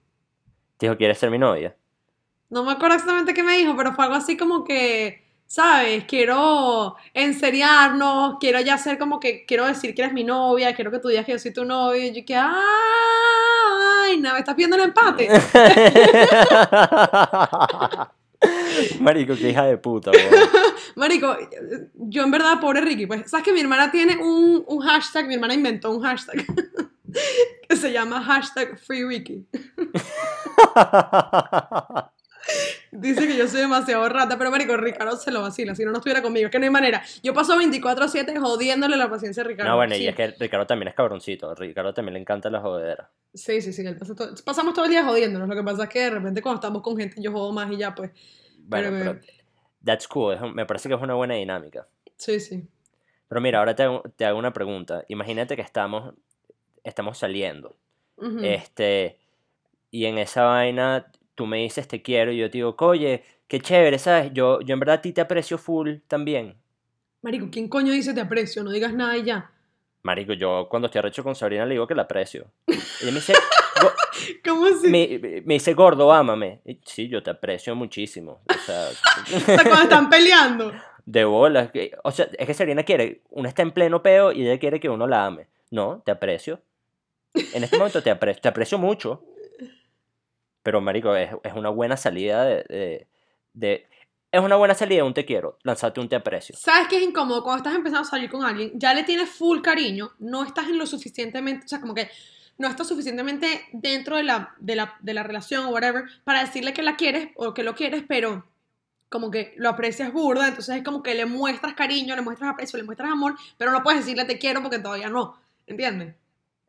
[0.79, 1.75] Dijo, ¿quieres ser mi novia?
[2.49, 6.05] No me acuerdo exactamente qué me dijo, pero fue algo así como que, ¿sabes?
[6.05, 10.99] Quiero enseriarnos, quiero ya ser como que, quiero decir que eres mi novia, quiero que
[10.99, 12.01] tú digas que yo soy tu novio.
[12.01, 14.17] Y yo que, ¡ay!
[14.21, 15.27] No, me estás pidiendo el empate.
[19.01, 20.11] Marico, qué hija de puta.
[20.95, 21.35] Marico,
[21.95, 25.27] yo en verdad, pobre Ricky, pues, ¿sabes que mi hermana tiene un, un hashtag?
[25.27, 26.45] Mi hermana inventó un hashtag.
[27.67, 29.45] que se llama hashtag FreeWiki.
[32.91, 35.97] Dice que yo soy demasiado rata, pero marico, Ricardo se lo vacila, si no, no
[35.99, 37.01] estuviera conmigo, es que no hay manera.
[37.23, 39.71] Yo paso 24-7 jodiéndole la paciencia a Ricardo.
[39.71, 41.55] No, bueno, y es que Ricardo también es cabroncito.
[41.55, 43.09] Ricardo también le encanta la jodedera.
[43.33, 45.99] Sí, sí, sí, pasa todo- pasamos todo el día jodiéndonos, lo que pasa es que
[46.01, 48.11] de repente cuando estamos con gente yo jodo más y ya, pues,
[48.59, 49.19] Bueno, Pero, pero
[49.85, 50.53] that's cool.
[50.53, 51.87] me parece que es una buena dinámica.
[52.17, 52.67] sí, sí.
[53.29, 55.05] Pero mira, ahora te hago, te hago una pregunta.
[55.07, 56.13] Imagínate que estamos,
[56.83, 57.77] estamos saliendo.
[58.43, 59.17] Este,
[59.89, 61.09] y en esa vaina
[61.41, 64.31] tú me dices te quiero y yo te digo, oye, qué chévere, ¿sabes?
[64.31, 66.55] Yo, yo en verdad a ti te aprecio full también.
[67.23, 68.63] Marico, ¿quién coño dice te aprecio?
[68.63, 69.49] No digas nada y ya.
[70.03, 72.45] Marico, yo cuando estoy arrecho con Sabrina le digo que la aprecio.
[72.67, 73.33] Y ella me dice,
[73.81, 73.91] "Go-
[74.45, 74.87] ¿Cómo así?
[74.87, 76.61] me, me dice, gordo, ámame.
[76.63, 78.43] Y, sí, yo te aprecio muchísimo.
[78.47, 78.89] O sea,
[79.35, 80.71] O sea, cuando están peleando.
[81.07, 81.71] de bolas.
[82.03, 84.89] O sea, es que Sabrina quiere, uno está en pleno peo y ella quiere que
[84.89, 85.47] uno la ame.
[85.71, 86.61] No, te aprecio.
[87.33, 89.23] En este momento te aprecio, te aprecio mucho.
[90.63, 93.07] Pero, marico, es, es una buena salida de, de,
[93.53, 93.87] de-
[94.31, 95.57] Es una buena salida un te quiero.
[95.63, 96.55] Lanzarte un te aprecio.
[96.55, 97.43] ¿Sabes qué es incómodo?
[97.43, 100.77] Cuando estás empezando a salir con alguien, ya le tienes full cariño, no estás en
[100.77, 102.09] lo suficientemente, o sea, como que
[102.57, 106.73] no estás suficientemente dentro de la, de la, de la relación o whatever para decirle
[106.73, 108.45] que la quieres o que lo quieres, pero
[109.09, 112.77] como que lo aprecias burda, entonces es como que le muestras cariño, le muestras aprecio,
[112.77, 116.15] le muestras amor, pero no puedes decirle te quiero porque todavía no, ¿entiendes?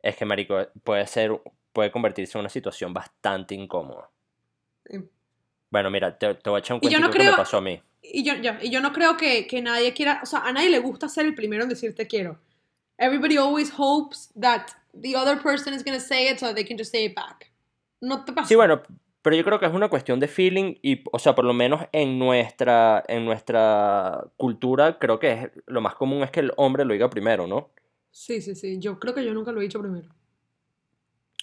[0.01, 1.39] Es que, marico, puede ser...
[1.73, 4.09] Puede convertirse en una situación bastante incómoda.
[4.85, 4.99] Sí.
[5.71, 7.35] Bueno, mira, te, te voy a echar un Y yo cuento no que me creo-
[7.37, 7.81] pasó a mí.
[8.03, 10.69] Y yo, yo- y yo no creo que, que nadie quiera, o sea, a nadie
[10.69, 12.39] le gusta ser el primero en decir te quiero.
[12.97, 16.77] Everybody always hopes that the other person is going to say it so they can
[16.77, 17.51] just say it back.
[18.01, 18.47] ¿No te pasa?
[18.49, 18.83] Sí, bueno,
[19.23, 21.81] pero yo creo que es una cuestión de feeling y, o sea, por lo menos
[21.91, 26.85] en nuestra, en nuestra cultura, creo que es, lo más común es que el hombre
[26.85, 27.71] lo diga primero, ¿no?
[28.11, 28.77] Sí, sí, sí.
[28.79, 30.09] Yo creo que yo nunca lo he dicho primero.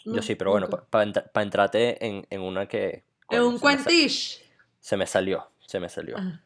[0.05, 3.05] Yo No, sí, pero bueno, para entrarte en, en una que...
[3.27, 4.43] Coño, un cuentish.
[4.81, 6.17] Se me salió, se me salió.
[6.17, 6.43] Ajá.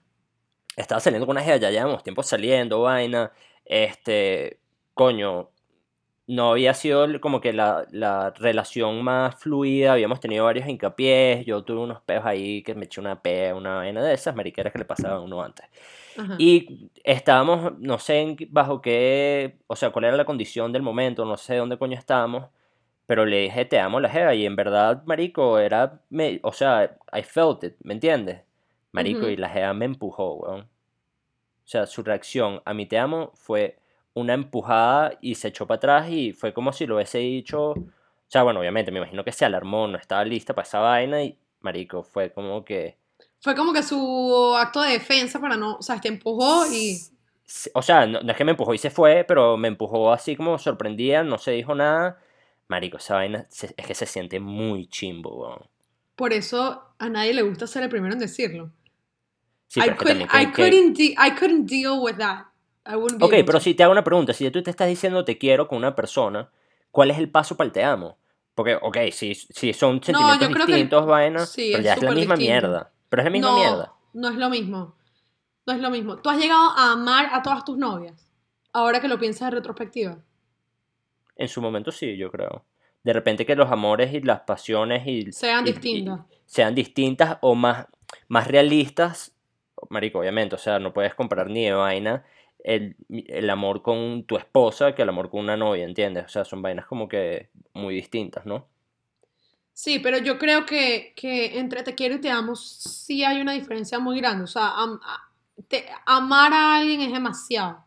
[0.77, 3.31] Estaba saliendo con una ya llevamos tiempo saliendo, vaina.
[3.64, 4.59] Este,
[4.93, 5.51] coño,
[6.27, 11.62] no había sido como que la, la relación más fluida, habíamos tenido varios hincapiés, yo
[11.64, 14.79] tuve unos peos ahí que me eché una pea, una vaina de esas mariqueras que
[14.79, 15.67] le pasaban a uno antes.
[16.17, 16.35] Ajá.
[16.38, 21.25] Y estábamos, no sé en bajo qué, o sea, cuál era la condición del momento,
[21.25, 22.49] no sé dónde coño estábamos,
[23.07, 26.97] pero le dije, te amo la jeva, y en verdad, marico, era, me, o sea,
[27.12, 28.43] I felt it, ¿me entiendes?
[28.93, 30.61] Marico, y la jeva me empujó, weón.
[30.61, 33.79] O sea, su reacción a mi te amo fue
[34.14, 37.77] una empujada y se echó para atrás y fue como si lo hubiese dicho, o
[38.29, 41.38] sea, bueno, obviamente, me imagino que se alarmó, no estaba lista para esa vaina y,
[41.61, 42.97] marico, fue como que...
[43.40, 46.99] Fue como que su acto de defensa para no, o sea, te empujó y...
[47.75, 50.35] O sea, no, no es que me empujó y se fue, pero me empujó así
[50.35, 52.19] como sorprendida, no se dijo nada.
[52.68, 55.68] Marico, esa vaina se- es que se siente muy chimbo, weón.
[56.16, 58.70] Por eso a nadie le gusta ser el primero en decirlo.
[59.68, 62.46] Sí, I, que could, que- I, que- couldn't de- I couldn't deal with that.
[62.87, 63.61] I wouldn't be Ok, pero to.
[63.61, 66.50] si te hago una pregunta, si tú te estás diciendo te quiero con una persona,
[66.90, 68.16] ¿cuál es el paso para el te amo?
[68.55, 71.94] Porque, ok, si, si son sentimientos yo creo que- distintos, vainas, sí, pero es ya
[71.94, 72.38] es la misma distinto.
[72.68, 72.92] mierda.
[73.09, 73.92] Pero es la misma no, mierda.
[74.12, 74.94] no es lo mismo.
[75.66, 76.16] No es lo mismo.
[76.18, 78.31] ¿Tú has llegado a amar a todas tus novias?
[78.72, 80.18] Ahora que lo piensas en retrospectiva.
[81.37, 82.64] En su momento sí, yo creo.
[83.03, 86.20] De repente que los amores y las pasiones y, Sean y- y- distintas.
[86.47, 87.87] sean distintas o más,
[88.29, 89.33] más realistas.
[89.90, 92.25] Marico, obviamente, o sea, no puedes comparar ni de vaina
[92.62, 96.25] el, el amor con tu esposa que el amor con una novia, ¿entiendes?
[96.25, 98.66] O sea, son vainas como que muy distintas, ¿no?
[99.75, 103.53] Sí, pero yo creo que, que entre te quiero y te amo sí hay una
[103.53, 104.44] diferencia muy grande.
[104.44, 105.29] O sea, am- a-
[105.68, 107.85] te- amar a alguien es demasiado.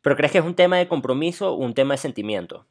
[0.00, 2.66] Pero ¿crees que es un tema de compromiso o un tema de sentimiento?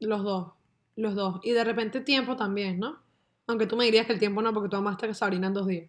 [0.00, 0.52] Los dos.
[0.96, 1.40] Los dos.
[1.42, 2.98] Y de repente tiempo también, ¿no?
[3.46, 5.66] Aunque tú me dirías que el tiempo no, porque tú amaste a Sabrina en dos
[5.66, 5.88] días.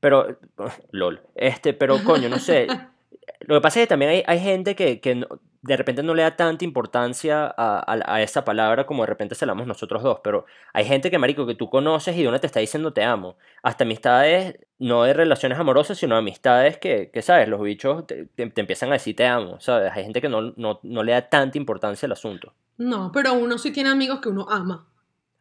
[0.00, 0.38] Pero,
[0.90, 2.66] lol, este, pero coño, no sé.
[3.40, 5.26] Lo que pasa es que también hay, hay gente que, que no-
[5.62, 9.34] de repente no le da tanta importancia a, a- a esa palabra como de repente
[9.34, 10.44] se la damos nosotros dos, pero
[10.74, 13.36] hay gente que, marico, que tú conoces y de una te está diciendo te amo.
[13.62, 17.48] Hasta amistades, no de relaciones amorosas, sino amistades que, que ¿sabes?
[17.48, 19.90] Los bichos te, te- te empiezan a decir te amo, ¿sabes?
[19.94, 22.52] Hay gente que no, no, no le da tanta importancia al asunto.
[22.78, 24.86] No, pero uno sí tiene amigos que uno ama.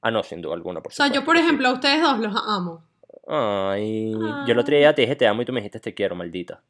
[0.01, 2.35] Ah, no, sin duda alguna, por O sea, yo, por ejemplo, a ustedes dos los
[2.47, 2.83] amo.
[3.27, 4.43] Ay, Ah.
[4.45, 6.61] yo el otro día te dije te amo y tú me dijiste te quiero, maldita.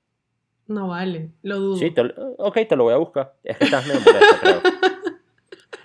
[0.67, 1.77] No vale, lo dudo.
[1.77, 3.33] Sí, te, lo- ok, te lo voy a buscar.
[3.43, 4.61] Es que estás medio molesta, creo.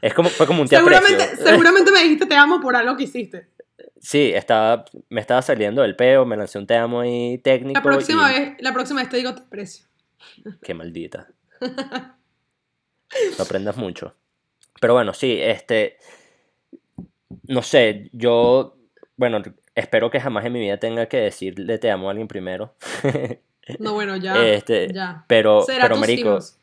[0.00, 1.44] Es como, fue como un te seguramente, aprecio.
[1.48, 3.48] seguramente me dijiste te amo por algo que hiciste.
[4.00, 7.76] Sí, estaba, me estaba saliendo del peo, me lancé un te amo ahí técnico.
[7.80, 9.86] La próxima, y- vez, la próxima vez te digo te aprecio.
[10.62, 11.28] Qué maldita.
[13.38, 14.14] No aprendas mucho.
[14.80, 15.98] Pero bueno, sí, este.
[17.46, 18.76] No sé, yo.
[19.16, 19.42] Bueno,
[19.74, 22.74] espero que jamás en mi vida tenga que decirle te amo a alguien primero.
[23.80, 24.34] No, bueno, ya.
[24.48, 25.26] Este, ya.
[25.26, 26.58] Pero, Será pero tus marico, hijos.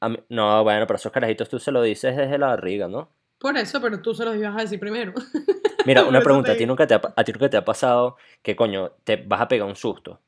[0.00, 3.08] a mí- no, bueno, pero esos carajitos tú se lo dices desde la barriga, ¿no?
[3.38, 5.14] Por eso, pero tú se los ibas a decir primero.
[5.86, 8.16] Mira, una pregunta, te ¿a ti nunca te ha, a ti nunca te ha pasado
[8.42, 10.18] que, coño, te vas a pegar un susto,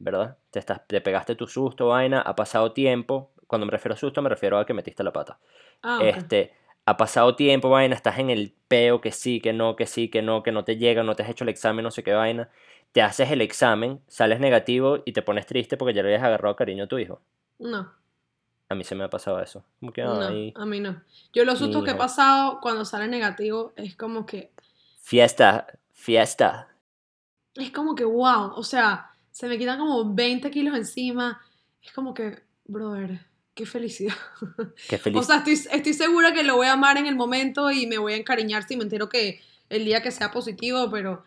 [0.00, 0.36] ¿verdad?
[0.50, 4.20] Te, estás, te pegaste tu susto, vaina, ha pasado tiempo, cuando me refiero a susto
[4.20, 5.38] me refiero a que metiste la pata.
[5.82, 6.06] Ah, ok.
[6.16, 6.52] Este,
[6.88, 10.22] ha pasado tiempo, vaina, estás en el peo, que sí, que no, que sí, que
[10.22, 12.48] no, que no te llega, no te has hecho el examen, no sé qué vaina.
[12.92, 16.56] Te haces el examen, sales negativo y te pones triste porque ya le habías agarrado
[16.56, 17.20] cariño a tu hijo.
[17.58, 17.92] No,
[18.70, 19.64] A mí se me ha pasado eso.
[19.80, 21.02] Como que, no, ay, a mí no.
[21.32, 24.52] Yo los sustos que he pasado cuando sale negativo es como que,
[25.00, 26.68] fiesta, fiesta.
[27.54, 31.40] es como que, wow, o sea, se me quitan como 20 kilos encima.
[31.82, 33.20] Es como que, brother,
[33.58, 34.14] qué felicidad.
[34.88, 35.18] Qué feliz.
[35.20, 37.98] O sea, estoy, estoy segura que lo voy a amar en el momento y me
[37.98, 41.24] voy a encariñar si me entero que el día que sea positivo, pero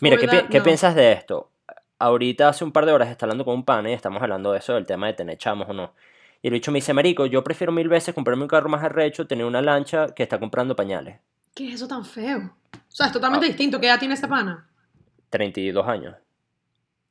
[0.00, 1.50] Mira, ¿qué, qué piensas de esto?
[1.98, 4.58] Ahorita hace un par de horas está hablando con un pana y estamos hablando de
[4.58, 5.94] eso, del tema de tener chamos o no.
[6.42, 9.26] Y el bicho me dice, marico, yo prefiero mil veces comprarme un carro más arrecho,
[9.26, 11.18] tener una lancha, que está comprando pañales.
[11.54, 12.54] ¿Qué es eso tan feo?
[12.74, 13.48] O sea, es totalmente Ah.
[13.48, 13.80] distinto.
[13.80, 14.68] ¿Qué edad tiene ese pana?
[15.30, 16.14] 32 años.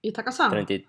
[0.01, 0.51] ¿Y está casado?
[0.51, 0.87] 30,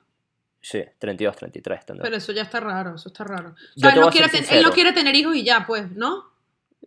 [0.69, 2.03] sí, 32, 33 tendrá.
[2.03, 3.51] Pero eso ya está raro, eso está raro.
[3.77, 6.25] O sea, él no, quiere ten- él no quiere tener hijos y ya, pues, ¿no?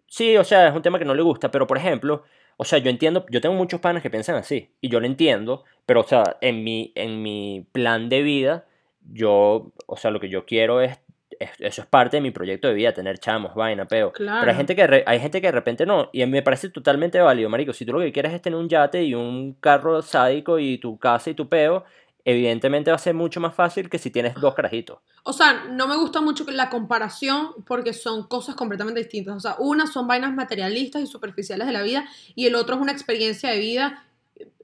[0.08, 2.24] Sí, o sea, es un tema que no le gusta, pero por ejemplo,
[2.58, 5.63] o sea, yo entiendo, yo tengo muchos panas que piensan así, y yo lo entiendo,
[5.86, 8.65] pero o sea, en mi, en mi plan de vida,
[9.13, 11.00] yo, o sea, lo que yo quiero es,
[11.39, 14.12] es- eso es parte de mi proyecto de vida, tener chamos, vaina, peo.
[14.12, 14.50] Pero Claro.
[14.52, 16.70] hay gente que, re- hay gente que de repente no, y a mí me parece
[16.70, 20.02] totalmente válido, marico, si tú lo que quieres es tener un yate y un carro
[20.02, 21.86] sádico y tu casa y tu peo,
[22.25, 24.99] evidentemente va a ser mucho más fácil que si tienes dos carajitos.
[25.23, 29.36] O sea, no me gusta mucho la comparación porque son cosas completamente distintas.
[29.36, 32.05] O sea, una son vainas materialistas y superficiales de la vida
[32.36, 34.03] y el otro es una experiencia de vida,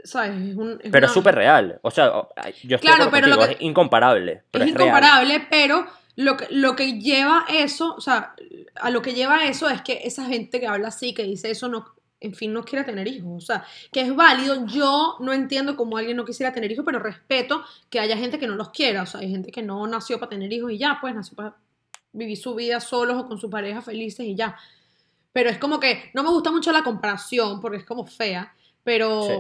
[0.04, 0.32] ¿sabes?
[0.52, 2.06] Es un- es Pero una- es súper real, o sea,
[2.64, 4.88] yo estoy Claro, pero lo contigo, que- es incomparable, pero es es real.
[4.90, 5.86] incomparable, pero
[6.18, 8.36] lo que, lo que lleva eso, o sea,
[8.76, 11.68] a lo que lleva eso es que esa gente que habla así, que dice eso,
[11.68, 11.94] no,
[12.26, 13.32] en fin, no quiere tener hijos.
[13.44, 14.66] O sea, que es válido.
[14.68, 18.48] Yo no entiendo cómo alguien no quisiera tener hijos, pero respeto que haya gente que
[18.48, 19.04] no los quiera.
[19.04, 21.56] O sea, hay gente que no nació para tener hijos y ya, pues nació para
[22.12, 24.56] vivir su vida solos o con su pareja felices y ya.
[25.34, 29.24] Pero es como que no me gusta mucho la comparación porque es como fea, pero,
[29.24, 29.34] Sí.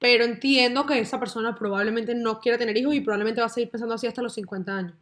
[0.00, 3.70] pero entiendo que esa persona probablemente no quiera tener hijos y probablemente va a seguir
[3.70, 4.94] pensando así hasta los 50 años.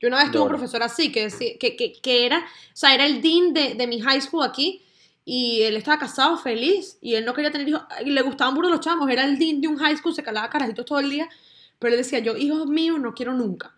[0.00, 2.42] Yo una vez tuve un profesor así, que, que, que, que era, o
[2.76, 4.82] sea, era el dean de, de mi high school aquí
[5.24, 8.70] y él estaba casado, feliz, y él no quería tener hijos, y le gustaban puros
[8.70, 11.28] los chamos, era el dean de un high school, se calaba carajitos todo el día,
[11.78, 13.74] pero él decía, yo hijos míos no quiero nunca.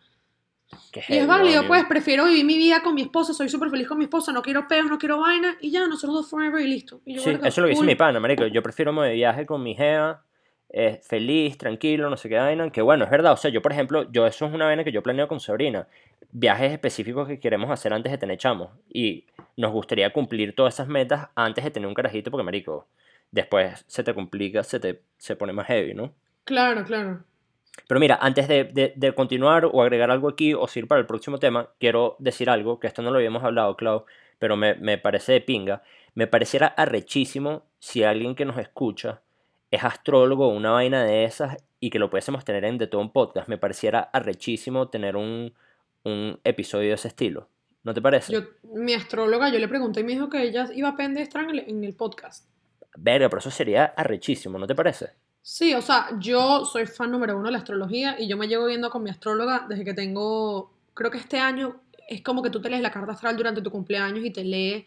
[0.90, 3.86] Qué Y es válido, pues, prefiero vivir mi vida con mi esposa, soy súper feliz
[3.86, 6.68] con mi esposa, no quiero peos, no quiero vaina, y ya, nosotros dos forever y
[6.68, 7.00] listo.
[7.04, 8.46] Y yo, Sí, eso es lo que dice mi pana, marico.
[8.46, 10.24] Yo prefiero irme de viaje con mi jeva,
[10.72, 12.70] eh, feliz, tranquilo, no sé qué vaina.
[12.70, 13.32] Que bueno, es verdad.
[13.32, 15.86] O sea, yo, por ejemplo, yo eso es una vaina que yo planeo con Sabrina.
[16.32, 18.70] Viajes específicos que queremos hacer antes de tener chamos.
[18.88, 22.86] Y nos gustaría cumplir todas esas metas antes de tener un carajito, porque, marico,
[23.30, 26.12] después se te complica, se te se pone más heavy, ¿no?
[26.44, 27.22] Claro, claro.
[27.88, 31.06] Pero mira, antes de, de- de continuar o agregar algo aquí o ir para el
[31.06, 34.04] próximo tema, quiero decir algo, que esto no lo habíamos hablado, Clau,
[34.38, 35.82] pero me, me parece de pinga.
[36.14, 39.20] Me pareciera arrechísimo si alguien que nos escucha
[39.72, 43.00] es astrólogo o una vaina de esas y que lo pudiésemos tener en De Todo
[43.00, 43.48] un Podcast.
[43.48, 45.52] Me pareciera arrechísimo tener un,
[46.04, 47.48] un episodio de ese estilo.
[47.82, 48.32] ¿No te parece?
[48.32, 51.50] Yo, mi astróloga, yo le pregunté y me dijo que ella iba a pendestar en
[51.50, 52.46] el, en el podcast.
[52.96, 55.10] Verga, pero eso sería arrechísimo, ¿no te parece?
[55.40, 58.66] Sí, o sea, yo soy fan número uno de la astrología y yo me llevo
[58.66, 62.60] viendo con mi astróloga desde que tengo, creo que este año es como que tú
[62.60, 64.86] te lees la carta astral durante tu cumpleaños y te lee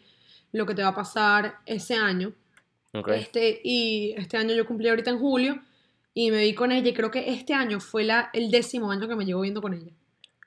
[0.52, 2.32] lo que te va a pasar ese año.
[3.14, 5.60] Este, y este año yo cumplí ahorita en julio
[6.14, 9.08] y me vi con ella y creo que este año fue la, el décimo año
[9.08, 9.92] que me llevo viendo con ella.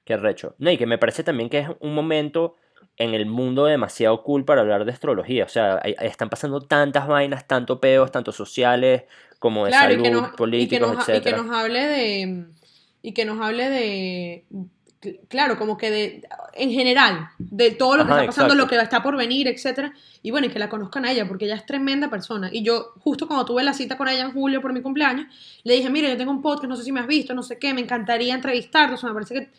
[0.03, 0.55] Qué recho.
[0.57, 2.55] No, y que me parece también que es un momento
[2.97, 5.45] en el mundo demasiado cool para hablar de astrología.
[5.45, 9.03] O sea, hay- están pasando tantas vainas, tanto peos, tanto sociales
[9.39, 12.45] como de Claro, y salud, que, nos, y, que políticos, y que nos hable de.
[13.01, 14.45] Y que nos hable de.
[15.29, 16.27] Claro, como que de.
[16.53, 18.63] En general, de todo lo que Ajá, está pasando, exacto.
[18.63, 19.93] lo que está por venir, etcétera.
[20.21, 22.49] Y bueno, y que la conozcan a ella, porque ella es tremenda persona.
[22.51, 25.27] Y yo, justo cuando tuve la cita con ella en julio por mi cumpleaños,
[25.63, 27.57] le dije: Mira, yo tengo un podcast, no sé si me has visto, no sé
[27.57, 28.95] qué, me encantaría entrevistarte.
[28.95, 29.49] O sea, me parece que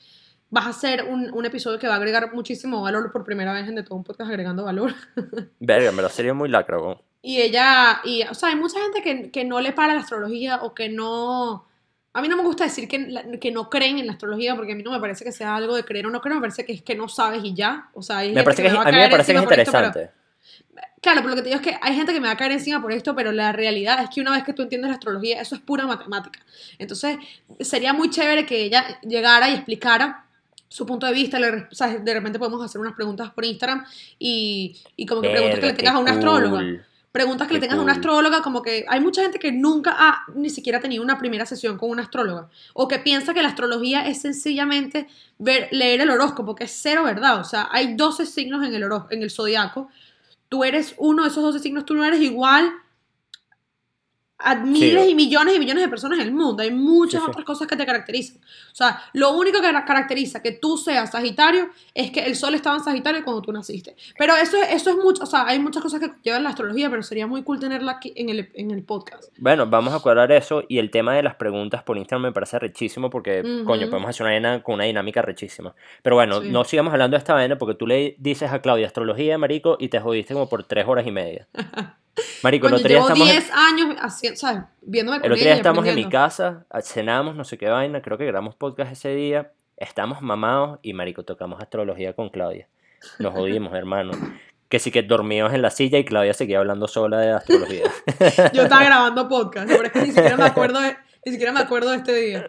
[0.51, 3.67] vas a hacer un, un episodio que va a agregar muchísimo valor por primera vez
[3.67, 4.93] en de todo un podcast agregando valor.
[5.61, 6.77] Verga, me lo sería muy lacra.
[7.23, 10.63] Y ella, y, o sea, hay mucha gente que, que no le para la astrología
[10.63, 11.67] o que no...
[12.13, 14.75] A mí no me gusta decir que, que no creen en la astrología porque a
[14.75, 16.73] mí no me parece que sea algo de creer o no creer, me parece que
[16.73, 17.89] es que no sabes y ya.
[17.95, 19.53] O sea, hay Me parece que, me va a mí me parece que es por
[19.61, 20.21] esto, pero- interesante.
[21.03, 22.53] Claro, pero lo que te digo es que hay gente que me va a caer
[22.53, 25.41] encima por esto, pero la realidad es que una vez que tú entiendes la astrología,
[25.41, 26.41] eso es pura matemática.
[26.79, 27.17] Entonces,
[27.61, 30.27] sería muy chévere que ella llegara y explicara
[30.69, 31.39] su punto de vista.
[31.39, 33.85] le re- o sea, de repente podemos hacer unas preguntas por Instagram
[34.19, 36.61] y, y como que preguntas que le tengas a una astróloga.
[37.13, 38.01] Preguntas que le tengas a una cool.
[38.01, 41.77] astróloga, como que hay mucha gente que nunca ha ni siquiera tenido una primera sesión
[41.77, 42.49] con una astróloga.
[42.73, 47.03] O que piensa que la astrología es sencillamente ver, leer el horóscopo, que es cero
[47.03, 47.41] verdad.
[47.41, 49.89] O sea, hay 12 signos en el, en el zodiaco.
[50.49, 52.73] Tú eres uno de esos 12 signos, tú no eres igual
[54.43, 56.63] a miles y millones y millones de personas en el mundo.
[56.63, 57.31] Hay muchas Sí, sí.
[57.31, 58.37] otras cosas que te caracterizan.
[58.39, 62.55] O sea, lo único que ca- caracteriza que tú seas Sagitario es que el sol
[62.55, 63.97] estaba en Sagitario cuando tú naciste.
[64.19, 66.89] Pero eso, es- eso es mucho, o sea, hay muchas cosas que llevan la astrología,
[66.91, 69.25] pero sería muy cool tenerla aquí en el, en el podcast.
[69.39, 72.59] Bueno, vamos a cuadrar eso y el tema de las preguntas por Instagram me parece
[72.59, 73.91] rechísimo porque, coño, Ujú.
[73.91, 75.75] podemos hacer una vaina con una dinámica rechísima.
[76.03, 79.37] Pero bueno, no sigamos hablando de esta vaina porque tú le dices a Claudia astrología,
[79.39, 81.47] marico, y te jodiste como por tres horas y media.
[82.43, 84.63] Marico, el otro día llevo estamos en- 10 años haciendo, ¿sabes?
[84.83, 86.11] Viéndome con El otro día estamos en mi aprendiendo.
[86.11, 90.93] casa, cenamos, no sé qué vaina, creo que grabamos podcast ese día, estamos mamados y
[90.93, 92.69] marico, tocamos astrología con Claudia.
[93.19, 94.13] Nos jodimos, hermano.
[94.69, 97.85] Que sí que dormimos en la silla y Claudia seguía hablando sola de astrología.
[98.53, 101.61] Yo estaba grabando podcast, pero es que ni siquiera me acuerdo de, ni siquiera me
[101.61, 102.47] acuerdo de este día.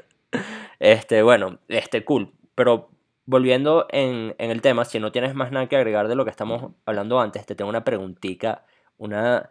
[0.80, 2.32] Este, bueno, este, cool.
[2.56, 2.90] Pero
[3.26, 6.32] volviendo en, en el tema, si no tienes más nada que agregar de lo que
[6.32, 8.66] estamos hablando antes, te tengo una preguntita,
[9.02, 9.50] una,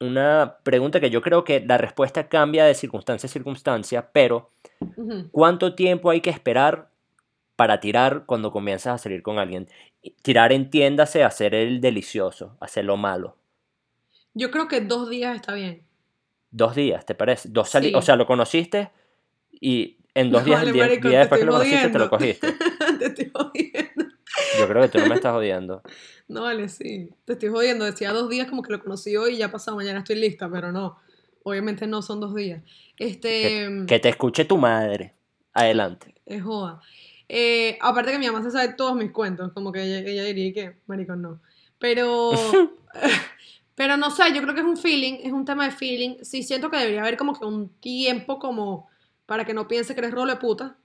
[0.00, 4.50] una pregunta que yo creo que la respuesta cambia de circunstancia a circunstancia, pero.
[5.32, 6.90] ¿Cuánto tiempo hay que esperar
[7.56, 9.68] para tirar cuando comienzas a salir con alguien?
[10.22, 13.36] Tirar entiéndase hacer el delicioso, hacer lo malo.
[14.34, 15.82] Yo creo que dos días está bien.
[16.50, 17.48] Dos días, ¿te parece?
[17.48, 17.94] Dos sali- Sí.
[17.94, 18.90] O sea, lo conociste
[19.50, 21.88] y en dos No, días, vale, el día, marico, día te después que lo conociste,
[21.88, 22.48] te lo cogiste.
[22.98, 23.67] te estoy.
[24.58, 25.82] Yo creo que tú no me estás jodiendo.
[26.30, 27.08] No, vale, sí.
[27.24, 27.86] Te estoy jodiendo.
[27.86, 30.70] Decía dos días como que lo conocí hoy y ya pasado mañana estoy lista, pero
[30.72, 30.98] no.
[31.42, 32.62] Obviamente no son dos días.
[32.98, 33.66] Este.
[33.86, 35.14] Que te escuche tu madre.
[35.54, 36.14] Adelante.
[36.26, 36.82] Es joda.
[37.28, 40.52] Eh, aparte que mi mamá se sabe todos mis cuentos, como que ella, ella diría
[40.52, 41.40] que, maricón, no.
[41.78, 42.32] Pero,
[43.74, 46.16] pero no sé, yo creo que es un feeling, es un tema de feeling.
[46.22, 48.88] Sí siento que debería haber como que un tiempo como
[49.26, 50.76] para que no piense que eres rolo de puta.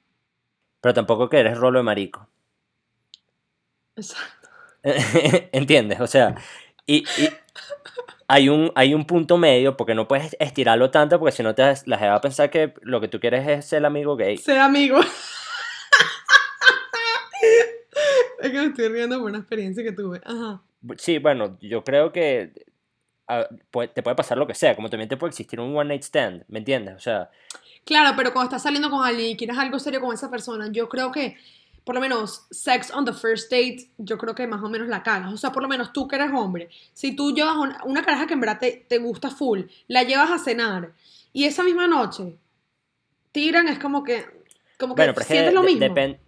[0.81, 2.27] Pero tampoco que eres rolo de marico.
[3.95, 4.49] Exacto.
[5.51, 6.01] ¿Entiendes?
[6.01, 6.35] O sea,
[6.85, 7.29] y, y
[8.27, 11.63] hay, un, hay un punto medio porque no puedes estirarlo tanto porque si no te
[11.85, 14.37] las va a pensar que lo que tú quieres es ser amigo gay.
[14.37, 14.99] Ser amigo.
[18.39, 20.21] es que me estoy riendo por una experiencia que tuve.
[20.25, 20.61] Ajá.
[20.97, 22.51] Sí, bueno, yo creo que
[23.27, 25.87] ah, puede- te puede pasar lo que sea, como también te puede existir un one
[25.89, 26.95] night stand, ¿me entiendes?
[26.95, 27.29] O sea,
[27.85, 30.87] Claro, pero cuando estás saliendo con alguien y quieres algo serio con esa persona, yo
[30.87, 31.37] creo que,
[31.83, 35.03] por lo menos, sex on the first date, yo creo que más o menos la
[35.03, 35.33] cagas.
[35.33, 38.27] O sea, por lo menos tú que eres hombre, si tú llevas una, una caraja
[38.27, 40.93] que en verdad te, te gusta full, la llevas a cenar
[41.33, 42.37] y esa misma noche
[43.31, 44.25] tiran, es como que,
[44.79, 45.95] como que bueno, pero es que, sientes lo mismo.
[45.95, 46.19] depen-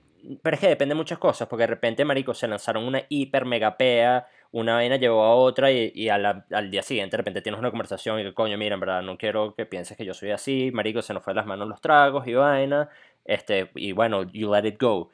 [0.42, 3.46] pero es que depende de muchas cosas, porque de repente, marico, se lanzaron una hiper
[3.46, 7.18] mega pea, una vaina llevó a otra y, y a la- al día siguiente de
[7.18, 10.06] repente tienes una conversación y que coño, mira, en verdad no quiero que pienses que
[10.06, 12.90] yo soy así, marico, se nos fue de las manos los tragos y vaina,
[13.26, 15.10] este, y bueno, you let it go.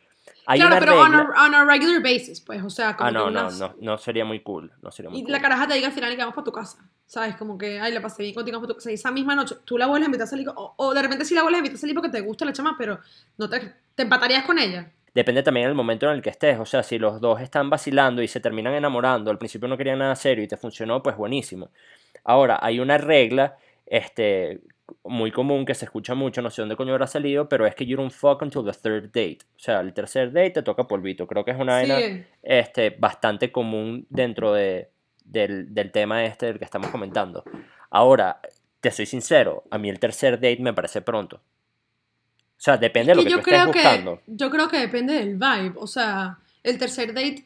[0.45, 3.17] Hay claro, pero on a, on a regular basis, pues, o sea, como Ah, que
[3.17, 5.31] no, no, unas- no, no sería muy cool, no sería muy Y cool.
[5.31, 6.77] la caraja te diga al final y que vamos para tu casa.
[7.05, 7.35] ¿Sabes?
[7.35, 8.91] Como que, ay, la pasé bien contigo, vamos pa' tu casa.
[8.91, 10.47] Y esa misma noche, tú la vuelves a invitar a salir.
[10.49, 12.53] O, o de repente sí la vuelves a invitar a salir porque te gusta la
[12.53, 12.99] chama, pero
[13.37, 13.59] no te,
[13.95, 14.89] te empatarías con ella.
[15.13, 18.21] Depende también del momento en el que estés, o sea, si los dos están vacilando
[18.21, 21.69] y se terminan enamorando, al principio no querían nada serio y te funcionó, pues buenísimo.
[22.23, 24.61] Ahora, hay una regla, este,
[25.03, 27.85] muy común que se escucha mucho, no sé dónde coño habrá salido, pero es que
[27.85, 29.39] you don't fuck until the third date.
[29.55, 31.27] O sea, el tercer date te toca polvito.
[31.27, 32.23] Creo que es una vaina Sí.
[32.43, 34.89] este, bastante común dentro de,
[35.25, 37.43] del, del tema este del que estamos comentando.
[37.89, 38.39] Ahora,
[38.79, 41.37] te soy sincero, a mí el tercer date me parece pronto.
[41.37, 44.21] O sea, depende de lo que yo tú estés creo que buscando.
[44.27, 47.45] yo creo que depende del vibe o sea el tercer date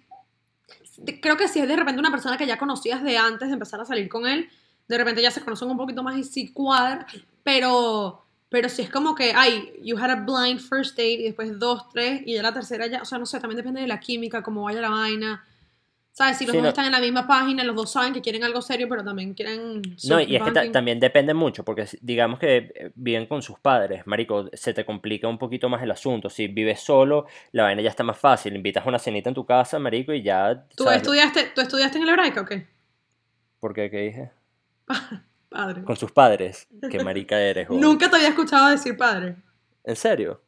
[1.22, 3.80] creo que si es de repente una persona que ya conocías de antes de empezar
[3.80, 4.50] a salir con él
[4.88, 7.06] de repente ya se conocen un poquito más y sí cuadra
[7.46, 11.58] pero pero si es como que ay you had a blind first date y después
[11.60, 14.00] dos tres y ya la tercera ya o sea no sé también depende de la
[14.00, 15.46] química cómo vaya la vaina
[16.12, 18.22] sabes si los Sí, dos no- están en la misma página los dos saben que
[18.22, 22.40] quieren algo serio pero también quieren No, y es que también depende mucho, porque digamos
[22.40, 26.30] que eh, viven con sus padres, marico, se te complica un poquito más el asunto.
[26.30, 28.56] Si vives solo, la vaina ya está más fácil.
[28.56, 30.66] Invitas una cenita en tu casa, marico, y ya...
[30.76, 30.98] ¿Tú ¿sabes?
[31.02, 32.68] estudiaste, ¿Tú estudiaste en el hebraico o qué?
[33.60, 33.90] ¿Por qué?
[33.90, 34.32] ¿Qué dije?
[35.56, 35.84] Padre.
[35.84, 36.68] Con sus padres.
[36.92, 37.70] Qué marica eres.
[37.72, 39.36] Nunca te había escuchado decir padre.
[39.84, 40.42] ¿En serio?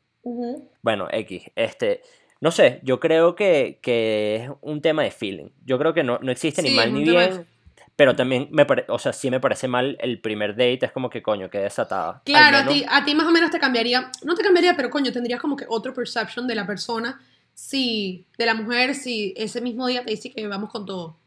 [0.82, 2.02] Bueno, X, este,
[2.42, 5.50] no sé, yo creo que, que es un tema de feeling.
[5.66, 7.48] Yo creo que no, no existe ni Sí, mal ni tema de bien.
[7.96, 11.10] Pero también me parece, o sea, sí me parece mal el primer date, es como
[11.10, 12.22] que coño, qué desatada.
[12.26, 14.90] Claro, a menos- ti, a ti más o menos te cambiaría, no te cambiaría, pero
[14.90, 17.20] coño, tendrías como que otro perception de la persona,
[17.56, 21.18] si, de la mujer, si ese mismo día te dice que vamos con todo.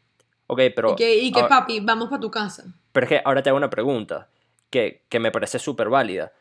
[0.53, 2.65] Ok, pero, y que, y que ahora- papi, vamos para tu casa.
[2.91, 4.27] pero es que ahora te hago una pregunta
[4.69, 6.33] que, que me parece súper válida.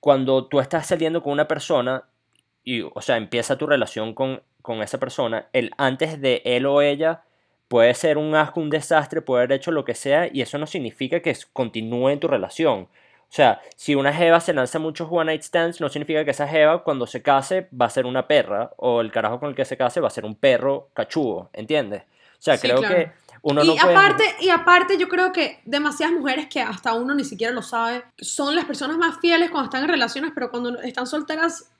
[0.00, 2.04] Cuando tú estás saliendo con una persona
[2.62, 6.82] y, o sea, empieza tu relación con, con esa persona, el antes de él o
[6.82, 7.22] ella
[7.68, 10.66] puede ser un asco, un desastre, puede haber hecho lo que sea, y eso no
[10.66, 12.80] significa que continúe en tu relación.
[12.82, 16.46] O sea, si una jeva se lanza muchos one night stands, no significa que esa
[16.46, 19.64] jeva cuando se case va a ser una perra, o el carajo con el que
[19.64, 22.02] se case va a ser un perro cachudo, ¿entiendes?
[22.38, 22.94] O sea, Sí, creo claro.
[22.94, 23.10] que
[23.46, 23.94] uno y, no puede...
[23.94, 28.02] aparte, y aparte, yo creo que demasiadas mujeres que hasta uno ni siquiera lo sabe,
[28.18, 31.70] son las personas más fieles cuando están en relaciones, pero cuando están solteras,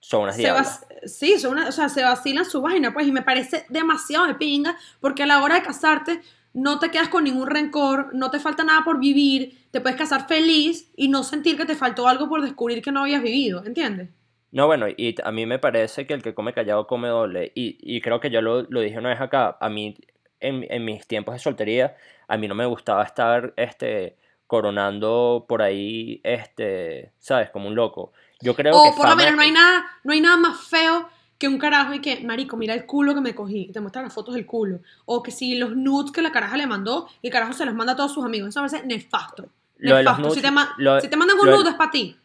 [0.00, 0.84] Son unas diablas.
[1.06, 4.34] sí, son una- o sea, se vacilan su vaina, pues, y me parece demasiado de
[4.34, 6.20] pinga, porque a la hora de casarte
[6.54, 10.26] no te quedas con ningún rencor, no te falta nada por vivir, te puedes casar
[10.26, 14.10] feliz y no sentir que te faltó algo por descubrir que no habías vivido, ¿entiendes?
[14.50, 17.52] No, bueno, y a mí me parece que el que come callado come doble.
[17.54, 19.56] Y, y creo que yo lo, lo dije una vez acá.
[19.60, 19.96] A mí,
[20.42, 21.96] en, en mis tiempos de soltería,
[22.28, 24.16] a mí no me gustaba estar este,
[24.46, 27.48] coronando por ahí, este, ¿sabes?
[27.50, 28.12] Como un loco.
[28.40, 31.08] Yo creo O que por lo menos no hay nada, no hay nada más feo
[31.38, 34.14] que un carajo y que, marico, mira el culo que me cogí, te muestran las
[34.14, 34.80] fotos del culo.
[35.06, 37.74] O que si los nudes que la caraja le mandó, y el carajo se los
[37.74, 38.50] manda a todos sus amigos.
[38.50, 39.48] Eso me parece nefasto.
[39.78, 40.34] Lo de los nefasto.
[40.34, 42.16] si, te si mandan un nude es para ti.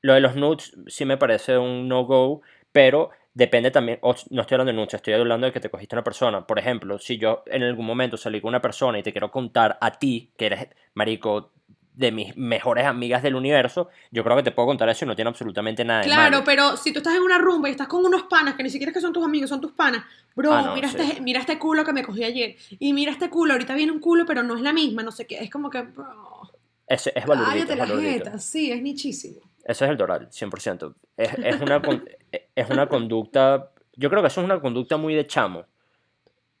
[0.00, 4.72] Lo de los nudes sí me parece un no-go, pero depende también, no estoy hablando
[4.72, 6.46] de nudes, estoy hablando de que te cogiste una persona.
[6.46, 9.76] Por ejemplo, si yo en algún momento salí con una persona y te quiero contar
[9.80, 11.50] a ti, que eres, marico,
[11.94, 15.14] de mis mejores amigas del universo, yo creo que te puedo contar eso y no
[15.14, 18.04] tiene absolutamente nada de Claro, pero si tú estás en una rumba y estás con
[18.04, 20.04] unos panas que ni siquiera es que son tus amigos, son tus panas,
[20.34, 20.96] bro, Ah, no, mira, sí.
[20.98, 22.56] este, mira este culo que me cogí ayer.
[22.80, 25.26] Y mira este culo, ahorita viene un culo, pero no es la misma, no sé
[25.26, 25.38] qué.
[25.38, 26.50] Es como que, bro,
[26.88, 28.38] Ese es balurdito, cállate es la jeta.
[28.38, 29.40] Sí, es nichísimo.
[29.64, 30.94] Eso es el Doral, 100%.
[31.16, 32.04] Es, es, una, con-
[32.54, 35.64] es una conducta, yo creo que eso es una conducta muy de chamo.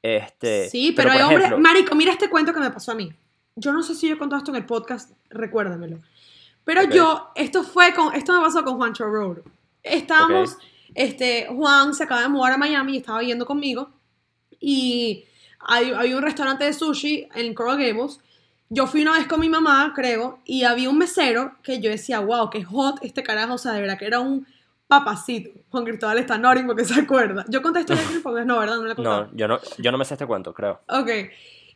[0.02, 1.44] Este, Sí, pero, hay por hombres.
[1.46, 3.12] ejemplo, Marico, mira este cuento que me pasó a mí.
[3.56, 6.00] Yo no sé si yo he contado esto en el podcast, recuérdamelo.
[6.64, 8.14] Pero yo, esto fue con.
[8.14, 9.38] Esto me pasó con Juancho Road.
[9.82, 10.56] Estábamos.
[10.94, 13.90] Este, Juan se acaba de mudar a Miami y estaba yendo conmigo.
[14.60, 15.24] Y
[15.60, 18.18] hay, había un restaurante de sushi en Coral Gables.
[18.70, 22.20] Yo fui una vez con mi mamá, creo, y había un mesero que yo decía,
[22.20, 23.54] wow, qué hot este carajo.
[23.54, 24.46] O sea, de verdad que era un
[24.88, 25.50] papacito.
[25.70, 27.44] Juan Cristóbal está noring porque se acuerda.
[27.48, 28.76] Yo conté esto podcast, no, ¿verdad?
[28.76, 30.80] No le no, yo no, yo no me sé este cuento, creo.
[30.88, 31.08] Ok.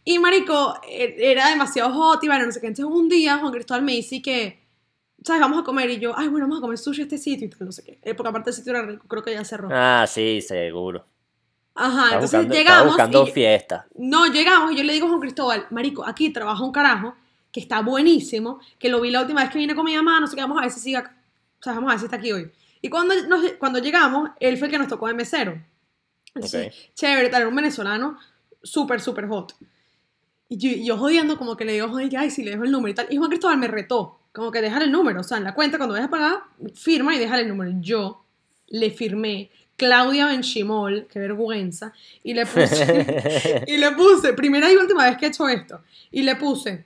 [0.04, 2.68] Y marico, e- era demasiado hot y bueno, no sé qué.
[2.68, 4.64] Entonces un día Juan Cristóbal me dice que,
[5.22, 5.40] ¿sabes?
[5.40, 5.90] Vamos a comer.
[5.90, 7.84] Y yo, ay, bueno, vamos a comer sushi a este sitio y tal, no sé
[7.84, 8.14] qué.
[8.14, 9.68] Porque aparte el sitio era rico, creo que ya cerró.
[9.70, 11.04] Ah, sí, seguro.
[11.80, 12.86] Ajá, entonces buscando, llegamos.
[12.88, 13.86] buscando y- fiesta.
[13.96, 17.14] no, llegamos y yo le digo a Juan Cristóbal, marico, aquí trabaja un carajo
[17.52, 20.26] que está buenísimo, que lo vi la última vez que vine con mi mamá, no
[20.26, 21.16] sé qué, vamos a ver si sigue acá.
[21.60, 22.50] O sea, vamos a ver si está aquí hoy.
[22.82, 25.60] Y cuando, nos- cuando llegamos, él fue el que nos tocó de mesero.
[26.34, 26.94] Entonces, Ok.
[26.94, 28.18] chévere, tal, era un venezolano
[28.62, 29.54] súper, súper hot.
[30.48, 32.90] Y yo, yo jodiendo, como que le digo, joder, ay, si le dejo el número
[32.92, 33.06] y tal.
[33.10, 35.20] Y Juan Cristóbal me retó, como que dejar el número.
[35.20, 36.38] O sea, en la cuenta, cuando vayas a pagar,
[36.74, 37.72] firma y dejar el número.
[37.80, 38.24] Yo
[38.68, 45.08] le firmé Claudia Benchimol, qué vergüenza, y le puse, y le puse, primera y última
[45.08, 46.84] vez que he hecho esto, y le puse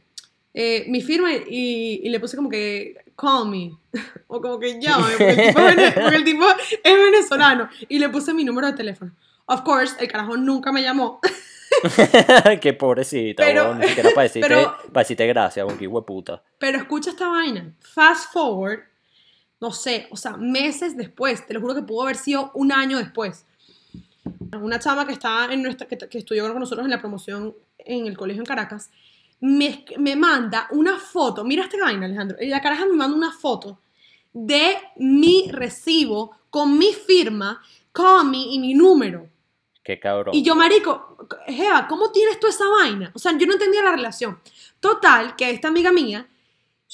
[0.55, 3.73] eh, mi firma y, y le puse como que, call me,
[4.29, 6.45] o como que llame, porque el, tipo es, vene- porque el tipo
[6.85, 9.11] es venezolano, y le puse mi número de teléfono.
[9.47, 11.19] Of course, el carajo nunca me llamó,
[12.61, 16.43] Qué pobrecita, Pero- ni siquiera para decirte, pero- para decirte gracias, un hijo de puta.
[16.59, 18.81] pero escucha esta vaina, fast forward,
[19.63, 22.99] no sé, o sea, meses después, te lo juro que pudo haber sido un año
[22.99, 23.47] después.
[24.61, 28.09] Una chama que está en nuestra, que, que estudió con nosotros en la promoción en
[28.09, 28.91] el colegio en Caracas,
[29.39, 33.79] me, me manda una foto, mira esta vaina, Alejandro, la caraja me manda una foto
[34.33, 39.29] de mi recibo con mi firma, con mi y mi número.
[39.85, 40.35] Qué cabrón.
[40.35, 43.13] Y yo, marico, Jeva, ¿cómo tienes tú esa vaina?
[43.15, 44.41] O sea, yo no entendía la relación.
[44.81, 46.27] Total, que esta amiga mía,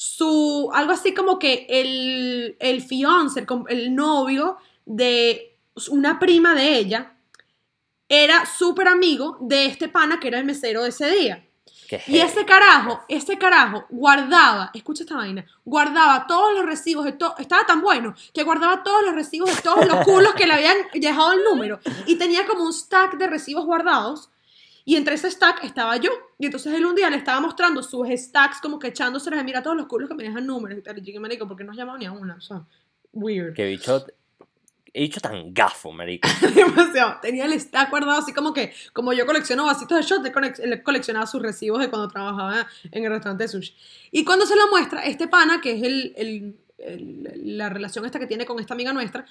[0.01, 5.57] su, algo así como que el, el fiance, el, el novio de
[5.91, 7.15] una prima de ella,
[8.09, 11.45] era súper amigo de este pana que era el mesero de ese día.
[11.89, 17.13] Qué Y ese carajo, ese carajo guardaba, escucha esta vaina, guardaba todos los recibos de
[17.13, 20.53] todo, estaba tan bueno que guardaba todos los recibos de todos los culos que le
[20.53, 21.81] habían dejado el número.
[22.07, 24.31] Y tenía como un stack de recibos guardados.
[24.89, 26.11] Y entre ese stack estaba yo.
[26.39, 29.77] Y entonces él un día le estaba mostrando sus stacks como que echándoselas mira todos
[29.77, 30.97] los culos que me dejan números y tal.
[31.07, 32.37] Y yo marico, ¿por qué no has llamado ni a una?
[32.37, 32.63] O sea,
[33.13, 33.53] weird.
[33.55, 34.07] Qué bicho,
[34.95, 36.27] he dicho tan gafo, marico.
[36.55, 37.19] Demasiado.
[37.21, 41.27] Tenía el stack guardado así como que, como yo colecciono vasitos de shot, él coleccionaba
[41.27, 43.75] sus recibos de cuando trabajaba en el restaurante de sushi.
[44.11, 48.19] Y cuando se lo muestra, este pana, que es el, el- el- la relación esta
[48.19, 49.27] que tiene con esta amiga nuestra,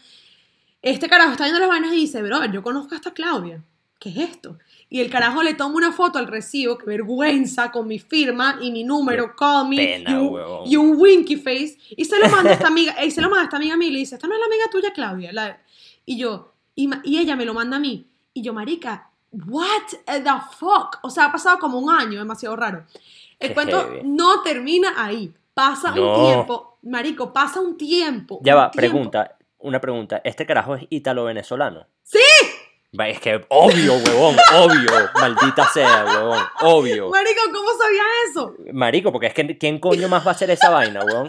[0.84, 3.64] este carajo está viendo las vainas y dice, bro, yo conozco a esta Claudia.
[4.00, 4.58] ¿Qué es esto?
[4.90, 8.72] Y el carajo le toma una foto al recibo, que vergüenza, con mi firma y
[8.72, 12.52] mi número, call me, pena, y, un, y un winky face, y se lo manda
[12.52, 14.28] a esta amiga, y se lo manda a esta amiga mía y le dice, esta
[14.28, 15.34] no es la amiga tuya, Claudia.
[15.34, 15.60] La-
[16.06, 18.06] y yo, y, ella me lo manda a mí.
[18.34, 19.68] Y yo, marica, what
[20.06, 21.00] the fuck?
[21.02, 22.86] O sea, ha pasado como un año, demasiado raro.
[23.40, 24.02] El Qué cuento heavy.
[24.08, 25.34] no termina ahí.
[25.54, 26.20] Pasa No.
[26.20, 28.40] un tiempo, marico, pasa un tiempo.
[28.44, 28.78] Ya un va, tiempo.
[28.94, 30.22] pregunta, una pregunta.
[30.24, 31.88] ¿Este carajo es ítalo-venezolano?
[32.04, 32.20] ¡Sí!
[32.94, 35.10] Es que obvio, huevón, obvio.
[35.20, 37.10] Maldita sea, huevón, obvio.
[37.10, 38.56] Marico, ¿cómo sabías eso?
[38.72, 41.28] Marico, porque es que ¿quién coño más va a hacer esa vaina, huevón?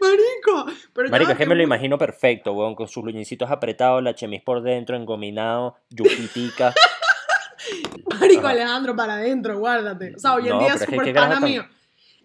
[0.00, 0.66] Marico.
[0.92, 4.42] Pero Marico, es que me lo imagino perfecto, huevón, con sus luñicitos apretados, la chemis
[4.42, 6.74] por dentro, engominado, yupitica.
[8.20, 8.46] Marico.
[8.46, 10.14] Alejandro, para adentro, guárdate.
[10.14, 11.66] O sea, hoy en No, día es es que súper pana mío.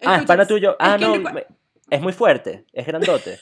[0.06, 0.76] Ah, es pana tuyo.
[0.78, 1.32] Ah, es no,
[1.90, 3.40] es muy fuerte, es grandote.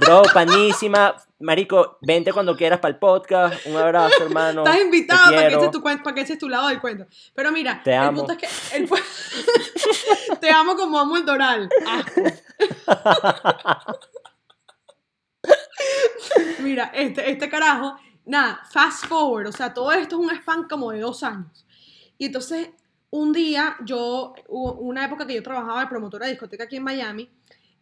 [0.00, 1.14] Bro, panísima.
[1.38, 3.66] Marico, vente cuando quieras para el podcast.
[3.66, 4.64] Un abrazo, hermano.
[4.64, 7.06] Estás invitado para que, eches tu, para que eches tu lado del cuento.
[7.34, 8.24] Pero mira, Te el amo.
[8.24, 8.48] punto es que.
[8.76, 8.88] el
[10.40, 11.68] te amo como amo el Doral.
[11.86, 12.22] Asco.
[16.60, 19.48] mira, este, este carajo, nada, fast forward.
[19.48, 21.66] O sea, todo esto es un spam como de dos años.
[22.18, 22.70] Y entonces,
[23.10, 26.84] un día, yo, hubo una época que yo trabajaba de promotora de discoteca aquí en
[26.84, 27.30] Miami.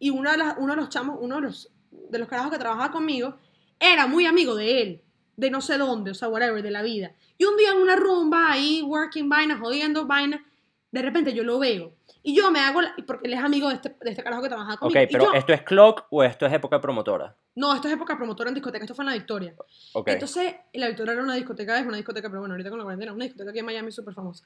[0.00, 1.70] Y uno de, las- uno de los chamos, uno de los,
[2.14, 3.36] de los carajos que trabajaba conmigo,
[3.78, 5.02] era muy amigo de él,
[5.36, 7.12] de no sé dónde, o sea, whatever, de la vida.
[7.38, 10.44] Y un día en una rumba ahí, working vaina, jodiendo vaina,
[10.92, 11.92] de repente yo lo veo.
[12.22, 14.48] Y yo me hago, la- porque él es amigo de este, de este carajo que
[14.48, 15.00] trabajaba Ok, conmigo.
[15.02, 17.36] Y pero yo- ¿esto es clock o esto es época promotora?
[17.56, 19.54] No, esto es época promotora en discoteca, esto fue en la Victoria.
[19.92, 20.08] Ok.
[20.08, 23.12] Entonces, la Victoria era una discoteca, es una discoteca, pero bueno, ahorita con la cuarentena,
[23.12, 24.44] una discoteca aquí en Miami súper famosa.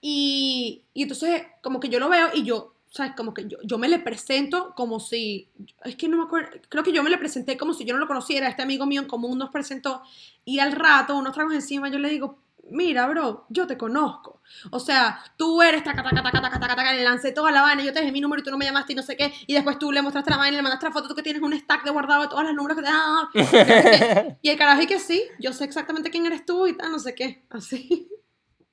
[0.00, 3.12] Y, y entonces, como que yo lo veo y yo, ¿sabes?
[3.16, 5.48] Como que yo, yo me le presento como si,
[5.84, 8.00] es que no me acuerdo, creo que yo me le presenté como si yo no
[8.00, 10.02] lo conociera, este amigo mío en común nos presentó,
[10.44, 12.38] y al rato, unos tragos encima, yo le digo,
[12.70, 14.40] mira, bro, yo te conozco.
[14.70, 17.84] O sea, tú eres taca, taca, taca, taca, taca, taca, le lancé toda la vaina,
[17.84, 19.54] yo te dejé mi número y tú no me llamaste y no sé qué, y
[19.54, 21.56] después tú le mostraste la vaina y le mandaste la foto, tú que tienes un
[21.56, 24.36] stack de guardado de todas las números que te dan.
[24.42, 26.98] Y el carajo y que sí, yo sé exactamente quién eres tú y tal, no
[26.98, 28.08] sé qué, así.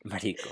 [0.08, 0.50] Marico.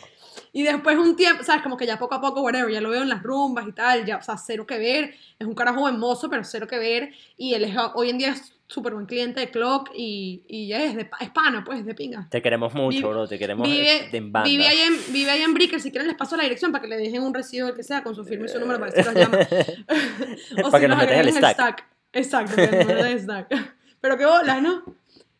[0.52, 1.64] Y después un tiempo, ¿sabes?
[1.64, 4.06] Como que ya poco a poco, whatever, ya lo veo en las rumbas y tal,
[4.06, 5.14] ya, o sea, cero que ver.
[5.38, 7.12] Es un carajo hermoso, pero cero que ver.
[7.38, 10.82] Y él es, hoy en día es súper buen cliente de Clock y, y ya
[10.84, 12.28] es, de, es pana, pues, de pinga.
[12.32, 13.28] Te queremos mucho, Vive- bro.
[13.28, 14.50] Te queremos Vive, de en banda.
[14.50, 16.88] vive, ahí en, vive ahí en Brickell, si quieren les paso la dirección para que
[16.88, 19.04] le dejen un recibo, el que sea, con su firma y su número para que
[19.04, 19.38] se los llama.
[20.64, 21.86] o Para si que nos metas el stack.
[22.14, 23.76] Exacto, que nos el stack.
[24.02, 24.84] Pero qué bolas, ¿no?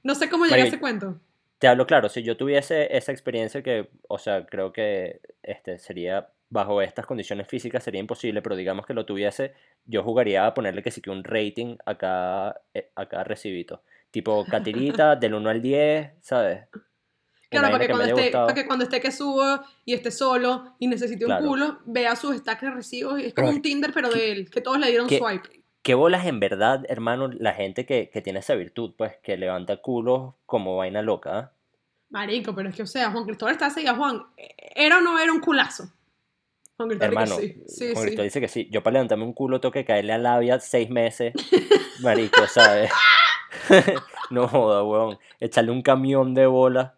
[0.04, 1.20] No sé cómo llegué a ese cuento.
[1.66, 6.30] Te hablo claro, si yo tuviese esa experiencia que, o sea, creo que este sería
[6.48, 10.84] bajo estas condiciones físicas sería imposible, pero digamos que lo tuviese, yo jugaría a ponerle
[10.84, 13.82] que sí que un rating a cada, eh, a cada recibito.
[14.12, 16.66] Tipo catirita del 1 al 10, ¿sabes?
[17.50, 20.86] Claro, para que, cuando esté, para que cuando esté que subo y esté solo y
[20.86, 21.46] necesite Claro.
[21.46, 23.20] un culo, vea sus stacks de recibos.
[23.20, 25.64] Es como Pero un Tinder, pero de él, que todos le dieron ¿Qué- swipe.
[25.82, 29.78] ¿Qué bolas en verdad, hermano, la gente que, que tiene esa virtud, pues, que levanta
[29.78, 31.38] culos como vaina loca?
[31.38, 31.52] ¿ah?
[32.10, 34.22] Marico, pero es que, o sea, Juan Cristóbal está así, a Juan,
[34.76, 35.92] ¿era o no era un culazo?
[36.78, 38.02] Juan Cristóbal que Hermano, sí, sí, Juan sí.
[38.02, 38.68] Cristóbal dice que sí.
[38.72, 41.34] Yo para levantarme un culo tengo que caerle a labia seis meses.
[42.02, 42.92] Marico, ¿sabes?
[44.30, 45.18] no joda, weón.
[45.40, 46.96] Echarle un camión de bola.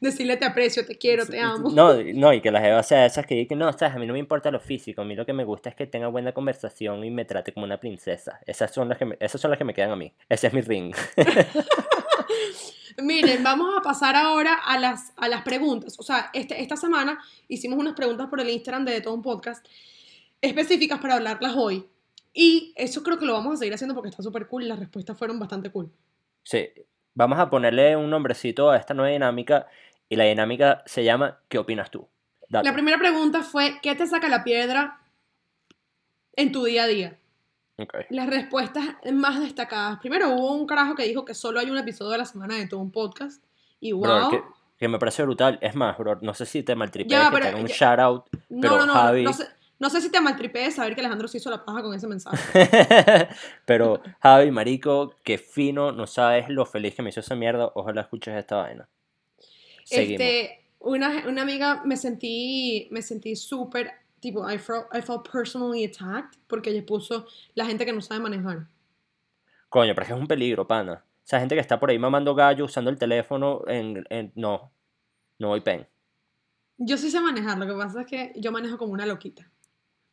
[0.00, 1.70] Decirle te aprecio, te quiero, te amo.
[1.70, 4.12] No, no, y que las jeva sea esas que dicen, no, sabes, a mí no
[4.12, 7.02] me importa lo físico, a mí lo que me gusta es que tenga buena conversación
[7.04, 8.38] y me trate como una princesa.
[8.44, 10.12] Esas son las que me, esas son las que me quedan a mí.
[10.28, 10.94] Ese es mi ring.
[12.98, 15.98] Miren, vamos a pasar ahora a las, a las preguntas.
[15.98, 17.18] O sea, este, esta semana
[17.48, 19.66] hicimos unas preguntas por el Instagram de todo un podcast
[20.40, 21.86] específicas para hablarlas hoy.
[22.32, 24.78] Y eso creo que lo vamos a seguir haciendo porque está súper cool y las
[24.78, 25.90] respuestas fueron bastante cool.
[26.42, 26.68] Sí,
[27.14, 29.66] vamos a ponerle un nombrecito a esta nueva dinámica
[30.08, 32.08] y la dinámica se llama ¿Qué opinas tú?
[32.48, 32.66] Date.
[32.66, 35.00] La primera pregunta fue, ¿qué te saca la piedra
[36.36, 37.18] en tu día a día?
[38.10, 39.98] Las respuestas más destacadas.
[40.00, 42.66] Primero hubo un carajo que dijo que solo hay un episodio a la semana de
[42.68, 43.42] todo un podcast.
[43.80, 44.02] Y wow.
[44.02, 44.42] Bro, que,
[44.78, 45.58] que me parece brutal.
[45.60, 47.98] Es más, bro, no sé si te maltripees Ya, que pero- te un ya- shout
[47.98, 49.46] out, no, pero no, no, Javi- no sé,
[49.80, 52.38] no sé si te maltripees saber que Alejandro se hizo la paja con ese mensaje.
[53.66, 57.72] pero Javi, marico, qué fino, no sabes lo feliz que me hizo esa mierda.
[57.74, 58.88] Ojalá escuches esta vaina.
[59.84, 60.20] Seguimos.
[60.22, 63.90] Este, una, una amiga me sentí, me sentí súper,
[64.24, 68.20] tipo, I felt, I felt personally attacked porque ella puso la gente que no sabe
[68.20, 68.66] manejar.
[69.68, 71.04] Coño, pero es que es un peligro, pana.
[71.24, 74.72] Esa gente que está por ahí mamando gallo usando el teléfono en, en- no,
[75.38, 75.86] no voy pen.
[76.78, 79.42] Yo sí sé manejar, lo que pasa es que yo manejo como una loquita.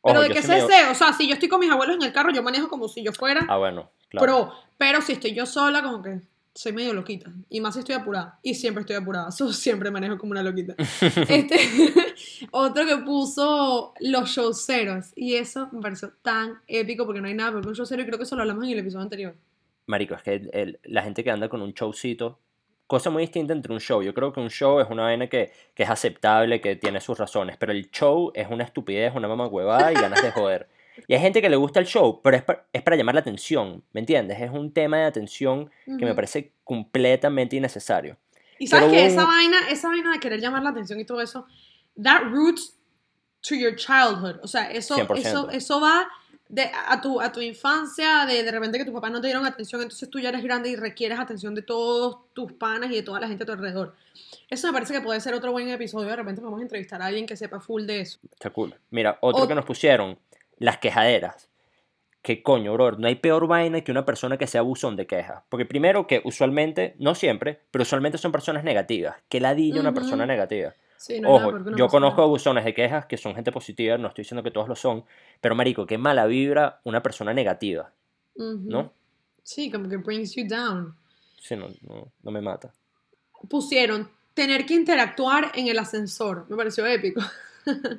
[0.02, 2.02] Ojo, Pero de que sí sé, o sea, si yo estoy con mis abuelos en
[2.02, 4.26] el carro, yo manejo como si yo fuera Ah, bueno, claro.
[4.48, 4.52] pro.
[4.78, 6.20] Pero si estoy yo sola, como que
[6.54, 7.32] soy medio loquita.
[7.48, 8.38] Y más si estoy apurada.
[8.42, 9.30] Y siempre estoy apurada.
[9.32, 10.74] So, siempre manejo como una loquita.
[11.28, 11.56] este,
[12.50, 15.12] otro que puso los showceros.
[15.16, 18.02] Y eso me pareció tan épico porque no hay nada peor que un showcero.
[18.02, 19.34] Y creo que eso lo hablamos en el episodio anterior.
[19.86, 22.38] Marico, es que el- el- la gente que anda con un showcito,
[22.86, 24.02] cosa muy distinta entre un show.
[24.02, 27.18] Yo creo que un show es una vaina que, que es aceptable, que tiene sus
[27.18, 30.68] razones, pero el show es una estupidez, una mamacuevada y ganas de joder.
[31.08, 33.20] Y hay gente que le gusta el show, pero es, pa- es para llamar la
[33.22, 34.40] atención, ¿me entiendes?
[34.40, 38.16] Es un tema de atención que me parece completamente innecesario.
[38.58, 41.00] Y sabes Pero que hubo esa un- vaina, esa vaina de querer llamar la atención
[41.00, 41.46] y todo eso,
[42.02, 42.76] that roots
[43.40, 44.36] to your childhood.
[44.42, 45.16] O sea, eso, 100%.
[45.18, 46.08] eso, eso va
[46.48, 49.46] de, a, tu, a tu infancia, de, de repente que tus papás no te dieron
[49.46, 53.02] atención, entonces tú ya eres grande y requieres atención de todos tus panas y de
[53.02, 53.94] toda la gente a tu alrededor.
[54.50, 56.08] Eso me parece que puede ser otro buen episodio.
[56.08, 58.18] De repente vamos a entrevistar a alguien que sepa full de eso.
[58.30, 58.74] Está cool.
[58.90, 60.18] Mira, otro Ot- que nos pusieron,
[60.58, 61.48] las quejaderas.
[62.22, 65.42] Que coño, bro, no hay peor vaina que una persona que sea buzón de quejas.
[65.48, 69.16] Porque primero que usualmente, no siempre, pero usualmente son personas negativas.
[69.28, 69.96] Que ladilla una Ujú.
[69.96, 70.72] persona negativa.
[70.96, 74.06] Sí, no nada Ojo, una yo conozco buzones de quejas que son gente positiva, no
[74.06, 75.04] estoy diciendo que todos lo son,
[75.40, 77.90] pero marico, qué mala vibra una persona negativa.
[78.36, 78.92] ¿no?
[79.42, 80.94] Sí, como que brings you down.
[81.40, 82.72] Sí, no, no, no me mata.
[83.48, 86.46] Pusieron tener que interactuar en el ascensor.
[86.48, 87.20] Me pareció épico.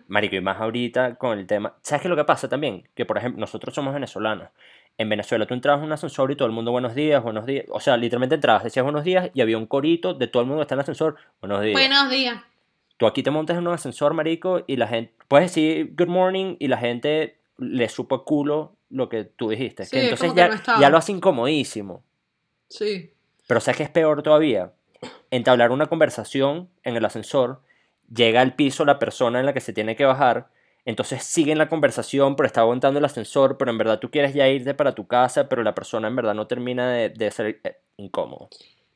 [0.08, 1.76] Marico, y más ahorita con el tema.
[1.82, 2.88] ¿Sabes qué es lo que pasa también?
[2.94, 4.50] Que, por ejemplo, nosotros somos venezolanos.
[4.98, 7.66] En Venezuela tú entrabas en un ascensor y todo el mundo buenos días, buenos días.
[7.70, 10.60] O sea, literalmente entrabas, decías buenos días y había un corito de todo el mundo
[10.60, 11.74] que está en el ascensor, buenos días.
[11.74, 12.42] Buenos días.
[12.98, 16.58] Tú aquí te montas en un ascensor, marico, y la gente, puedes decir good morning
[16.60, 19.86] y la gente le supo culo lo que tú dijiste.
[19.86, 20.80] Sí, que es entonces como que ya, no estaba.
[20.80, 22.04] ya lo hace incomodísimo.
[22.70, 23.12] Sí.
[23.48, 24.74] Pero ¿sabes qué es peor todavía?
[25.32, 27.62] Entablar una conversación en el ascensor,
[28.14, 30.48] llega al piso la persona en la que se tiene que bajar,
[30.86, 34.48] entonces siguen la conversación, pero está aguantando el ascensor, pero en verdad tú quieres ya
[34.50, 37.78] irte para tu casa, pero la persona en verdad no termina de, de ser eh,
[37.98, 38.50] incómodo.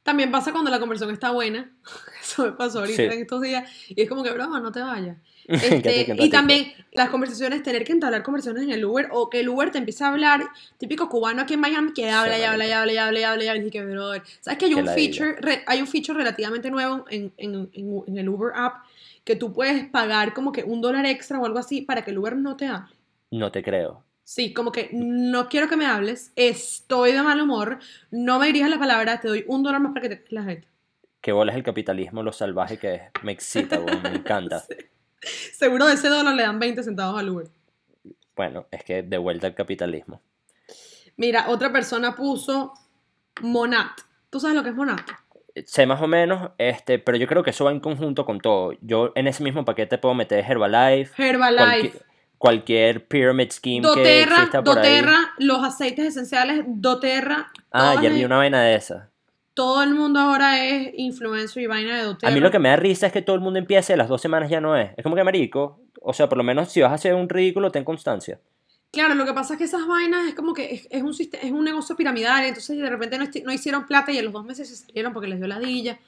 [0.04, 1.70] También pasa cuando la conversación está buena.
[2.22, 3.04] Eso me pasó ahorita Sí.
[3.04, 3.70] en estos días.
[3.90, 5.18] Y es como que, broma, no te vayas.
[5.50, 6.30] Este, y ratico.
[6.30, 9.78] también las conversaciones, tener que entablar conversaciones en el Uber o que el Uber te
[9.78, 10.42] empiece a hablar,
[10.78, 13.44] típico cubano aquí en Miami que habla y habla y habla y habla y habla
[13.46, 16.70] y habla y que, brother, ¿sabes que hay un feature, re- hay un feature relativamente
[16.70, 18.84] nuevo en, en- en- en el Uber app
[19.28, 22.18] que tú puedes pagar como que un dólar extra o algo así para que el
[22.18, 22.96] Uber no te hable?
[23.30, 24.06] No te creo.
[24.24, 28.70] Sí, como que no quiero que me hables, estoy de mal humor, no me dirijas
[28.70, 30.70] la palabra, te doy un dólar más para que te la gente.
[31.20, 33.02] Que bola es el capitalismo, lo salvaje que es.
[33.22, 34.64] Me excita, weón, me encanta.
[35.54, 37.48] Seguro de ese dólar le dan 20 centavos al Uber.
[38.34, 40.22] Bueno, es que de vuelta al capitalismo.
[41.18, 42.74] Mira, otra persona puso
[43.42, 43.92] Monat.
[44.30, 45.02] ¿Tú sabes lo que es Monat?
[45.66, 48.74] Sé más o menos, este, pero yo creo que eso va en conjunto con todo.
[48.82, 52.06] Yo en ese mismo paquete puedo meter Herbalife, Herbalife, cualquier,
[52.38, 54.84] cualquier pyramid scheme que doTERRA, exista por ahí.
[54.84, 57.52] doTERRA, los aceites esenciales, doTERRA.
[57.72, 59.10] Ah, ayer vi una vaina de esa.
[59.54, 62.32] Todo el mundo ahora es influencer y vaina de doTERRA.
[62.32, 64.08] A mí lo que me da risa es que todo el mundo empiece a las
[64.08, 64.92] dos semanas ya no es.
[64.98, 67.72] Es como que marico, o sea, por lo menos si vas a hacer un ridículo,
[67.72, 68.40] ten constancia.
[68.92, 71.40] Claro, lo que pasa es que esas vainas es como que es, es un, siste-
[71.42, 74.70] es un negocio piramidal, entonces de repente no, hicieron plata y a los dos meses
[74.70, 76.00] se salieron porque les dio ladilla,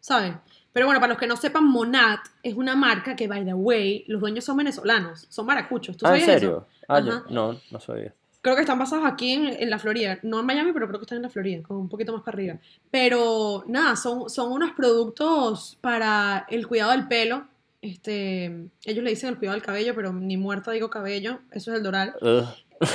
[0.00, 0.38] ¿saben?
[0.72, 4.04] Pero bueno, para los que no sepan, Monat es una marca que, by the way,
[4.08, 5.96] los dueños son venezolanos, son maracuchos.
[5.96, 6.66] ¿Tú Ah, ¿en sabías serio?
[6.68, 6.84] eso?
[6.88, 8.12] Ah, yo- no, no sabía.
[8.42, 11.04] Creo que están basados aquí en, en la Florida, no en Miami, pero creo que
[11.04, 12.58] están en la Florida, como un poquito más para arriba.
[12.90, 17.46] Pero nada, son, son unos productos para el cuidado del pelo.
[17.84, 18.44] Este,
[18.86, 21.82] ellos le dicen el cuidado del cabello, pero ni muerta digo cabello, eso es el
[21.82, 22.14] doral.
[22.22, 22.46] Ugh.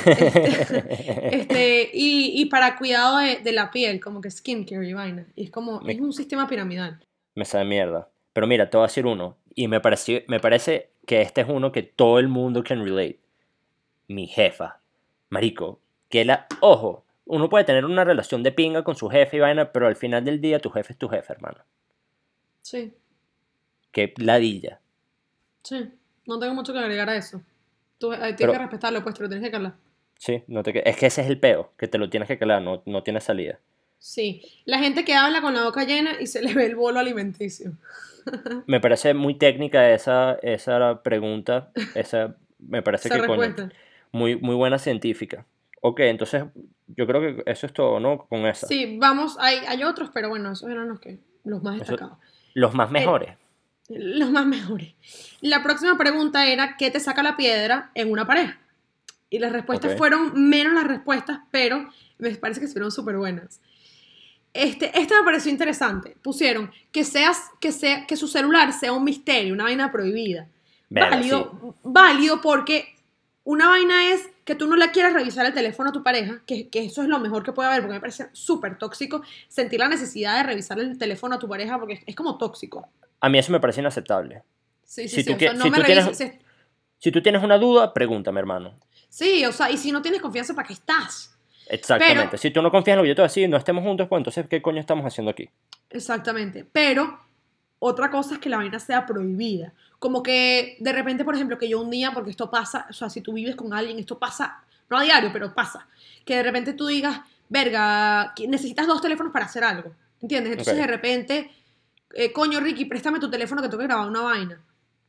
[1.32, 5.28] Este, y, y para cuidado de, de la piel, como que skincare y vaina.
[5.36, 7.00] Y es como, Me- es un sistema piramidal.
[7.36, 8.10] me sabe mierda.
[8.34, 9.38] Pero mira, te voy a decir uno.
[9.56, 13.20] Y me, pareció, me parece que este es uno que todo el mundo can relate.
[14.08, 14.80] Mi jefa.
[15.30, 15.80] Marico.
[16.10, 16.48] Que la.
[16.62, 19.96] Ojo, uno puede tener una relación de pinga con su jefe y vaina, pero al
[19.96, 21.60] final del día tu jefe es tu jefe, hermano.
[22.62, 22.94] Sí,
[23.92, 24.80] Que ladilla.
[25.64, 25.92] sí.
[26.26, 27.42] No tengo mucho que agregar a eso.
[27.98, 29.74] Tú eh, tienes Pero- que respetarlo, pues te lo tienes que calar.
[30.20, 32.62] Sí, no te, es que ese es el peo, que te lo tienes que calar,
[32.62, 33.58] no, no tiene salida.
[33.98, 34.44] Sí.
[34.66, 37.72] La gente que habla con la boca llena y se le ve el bolo alimenticio.
[38.68, 43.56] Me parece muy técnica esa, esa pregunta, esa, me parece Esa que coño,
[44.12, 45.46] muy, muy buena científica.
[45.82, 46.44] Ok, entonces
[46.88, 48.28] yo creo que eso es todo, ¿no?
[48.28, 48.68] Con esa.
[48.68, 52.20] Sí, vamos, hay, hay otros, pero bueno, esos eran los, que, los más Eso- destacados.
[52.54, 53.32] Los más mejores.
[53.90, 54.94] Los más mejores.
[55.42, 58.60] La próxima pregunta era, ¿qué te saca la piedra en una pareja?
[59.32, 63.60] Y las respuestas fueron menos las respuestas, pero me parece que fueron súper buenas.
[64.54, 66.16] Este, esta me pareció interesante.
[66.22, 70.48] Pusieron que, seas, que, sea, que su celular sea un misterio, una vaina prohibida.
[70.90, 72.96] Válido, válido porque
[73.44, 76.70] una vaina es que tú no le quieras revisar el teléfono a tu pareja, que,
[76.70, 79.88] que eso es lo mejor que puede haber, porque me parece súper tóxico sentir la
[79.88, 82.89] necesidad de revisar el teléfono a tu pareja, porque es, es como tóxico.
[83.20, 84.41] A mí eso me parece inaceptable.
[84.84, 85.30] Sí, sí, Si sí.
[85.30, 86.32] tú o sea, qui- no si me tú tienes- revises.
[86.34, 86.39] si-
[86.97, 88.74] Si tú tienes una duda, pregúntame, hermano.
[89.08, 91.38] Sí, o sea, y si no tienes confianza, ¿para qué estás?
[91.70, 92.26] Exactamente.
[92.32, 93.84] Pero- si tú no confías en lo que yo te voy a decir, no estemos
[93.84, 95.47] juntos, pues entonces, ¿qué coño estamos haciendo aquí?
[95.91, 96.66] Exactamente.
[96.72, 97.20] Pero
[97.78, 99.74] otra cosa es que la vaina sea prohibida.
[100.00, 103.10] Como que de repente, por ejemplo, que yo un día, porque esto pasa, o sea,
[103.10, 105.88] si tú vives con alguien, esto pasa, no a diario, pero pasa.
[106.26, 107.20] Que de repente tú digas,
[107.50, 109.91] verga, necesitas dos teléfonos para hacer algo.
[110.22, 110.52] ¿Entiendes?
[110.54, 110.80] Entonces Ok.
[110.82, 111.52] de repente,
[112.14, 114.62] eh, coño, Ricky, préstame tu teléfono que tengo que grabar una vaina.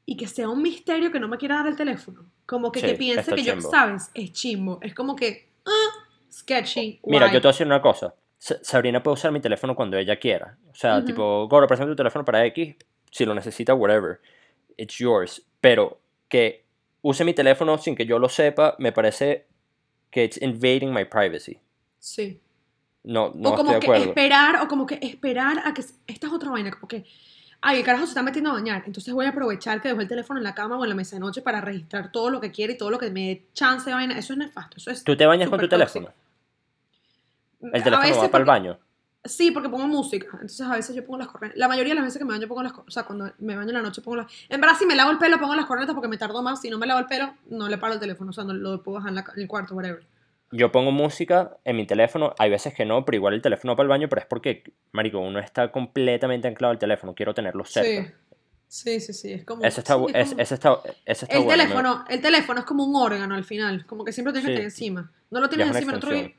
[0.07, 2.25] Y que sea un misterio que no me quiera dar el teléfono.
[2.47, 3.71] Como que, Sí, que piense que yo, chimbo.
[3.71, 4.11] ¿sabes?
[4.15, 4.79] Es chimbo.
[4.83, 7.01] Es como que, ah, sketchy.
[7.05, 7.35] Mira, guay.
[7.35, 8.15] yo te voy a decir una cosa.
[8.39, 10.57] Sa- Sabrina puede usar mi teléfono cuando ella quiera.
[10.73, 11.07] O sea, Ujú.
[11.07, 12.75] tipo, Goro, presenta tu teléfono para X.
[13.11, 14.21] Si lo necesita, whatever.
[14.81, 15.43] It's yours.
[15.61, 16.65] Pero que
[17.03, 19.47] use mi teléfono sin que yo lo sepa, me parece
[20.11, 21.61] que it's invading my privacy.
[21.99, 22.41] Sí.
[23.03, 24.05] No, no o como estoy de que acuerdo.
[24.05, 25.83] esperar, o como que esperar a que.
[26.07, 27.05] Esta es otra vaina, como que.
[27.63, 28.85] Ay, el carajo se está metiendo a bañar.
[28.87, 31.17] Entonces voy a aprovechar que dejó el teléfono en la cama o en la mesa
[31.17, 33.91] de noche para registrar todo lo que quiere y todo lo que me dé chance
[33.91, 34.19] de vaina.
[34.19, 34.79] Eso es nefasto.
[34.79, 35.05] Eso es.
[35.05, 36.09] ¿Tú te bañas con tu teléfono?
[37.61, 38.79] El teléfono va para el baño.
[39.25, 40.29] Sí, porque pongo música.
[40.33, 41.57] Entonces a veces yo pongo las cornetas.
[41.59, 42.89] La mayoría de las veces que me baño pongo las cornetas.
[42.89, 44.33] O sea, cuando me baño en la noche pongo las.
[44.49, 46.61] En verdad, si me lavo el pelo pongo las cornetas porque me tardo más.
[46.63, 48.31] Si no me lavo el pelo, no le paro el teléfono.
[48.31, 50.03] O sea, no lo puedo dejar en, la en el cuarto, whatever.
[50.53, 53.85] Yo pongo música en mi teléfono, hay veces que no, pero igual el teléfono para
[53.85, 58.09] el baño, pero es porque, marico, uno está completamente anclado al teléfono, quiero tenerlo cerca.
[58.09, 58.15] Sí.
[58.67, 59.33] Sí, sí, sí.
[59.33, 59.63] Es como.
[59.65, 62.61] Eso está, sí, es es- como- ese está, ese está El bueno, teléfono, el teléfono
[62.61, 64.51] es como un órgano al final, como que siempre lo tienes Sí.
[64.51, 65.13] que tener encima.
[65.31, 66.33] No lo tienes es encima, el otro día-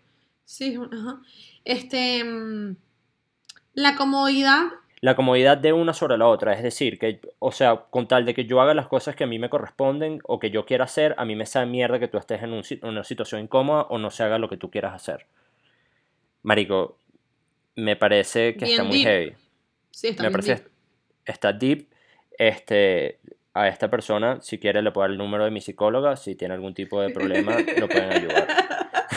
[0.52, 1.22] Sí, ajá.
[1.64, 2.76] Este, mm,
[3.74, 4.64] la comodidad,
[5.00, 8.34] La comodidad de una sobre la otra, es decir, que, o sea, con tal de
[8.34, 11.16] que yo haga las cosas que a mí me corresponden o que yo quiera hacer,
[11.18, 13.98] a mí me sabe mierda que tú estés en un si- una situación incómoda o
[13.98, 15.26] no se haga lo que tú quieras hacer.
[16.44, 16.98] Marico,
[17.76, 19.34] me parece que está muy heavy.
[19.90, 20.72] sí, está me bien parece deep.
[21.26, 21.88] está deep.
[22.38, 23.20] Este,
[23.54, 26.16] a esta persona, si quiere, le puedo dar el número de mi psicóloga.
[26.18, 28.48] Si tiene algún tipo de problema, lo pueden ayudar.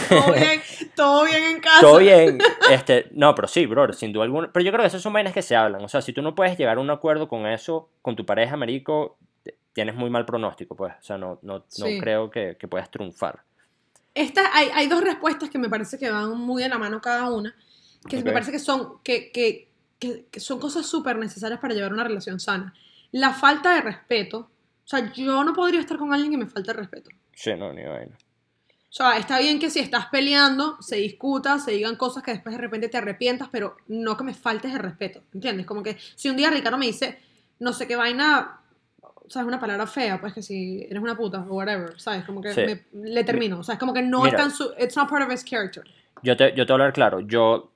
[0.09, 0.63] Todo bien,
[0.95, 1.81] todo bien en casa.
[1.81, 2.39] Todo bien.
[2.71, 4.53] Este, no, pero sí, bro, sin duda alguna.
[4.53, 5.83] Pero yo creo que esas son vainas que se hablan.
[5.85, 8.57] O sea, si tú no puedes llegar a un acuerdo con eso, con tu pareja,
[8.57, 9.17] marico,
[9.73, 10.93] tienes muy mal pronóstico, pues.
[11.01, 11.99] O sea, no, no, no Sí.
[12.01, 13.43] creo que, que puedas triunfar.
[14.15, 17.29] Esta, hay, hay dos respuestas que me parece que van muy de la mano cada
[17.31, 17.55] una,
[18.09, 22.05] que me parece que son, que, que, que- son cosas súper necesarias para llevar una
[22.05, 22.73] relación sana.
[23.11, 24.51] La falta de respeto.
[24.85, 27.11] O sea, yo no podría estar con alguien que me falte respeto.
[27.33, 28.17] Sí, no, ni vaina.
[28.95, 32.55] O sea, está bien que si estás peleando, se discuta, se digan cosas que después
[32.55, 35.67] de repente te arrepientas, pero no que me faltes el respeto, ¿entiendes?
[35.67, 37.19] Como que si un día Ricardo me dice,
[37.59, 38.61] no sé qué vaina,
[39.03, 42.25] o sea, es una palabra fea, pues que si eres una puta o whatever, ¿sabes?
[42.25, 42.61] Como que Sí.
[42.61, 44.31] me- le termino, o sea, es como que no Mira.
[44.31, 45.83] está en su, it's not part of his character.
[46.23, 47.19] Yo te, yo te voy a hablar claro.
[47.19, 47.73] Yo,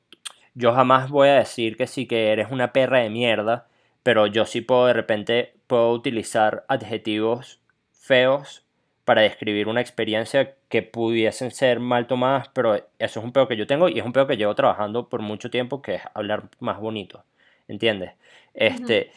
[0.55, 3.67] yo jamás voy a decir que sí que eres una perra de mierda,
[4.05, 7.59] pero yo sí puedo de repente puedo utilizar adjetivos
[7.91, 8.63] feos
[9.09, 13.57] para describir una experiencia que pudiesen ser mal tomadas, pero eso es un peor que
[13.57, 16.51] yo tengo y es un peor que llevo trabajando por mucho tiempo, que es hablar
[16.61, 17.25] más bonito,
[17.69, 18.13] ¿entiendes?
[18.53, 19.11] Este,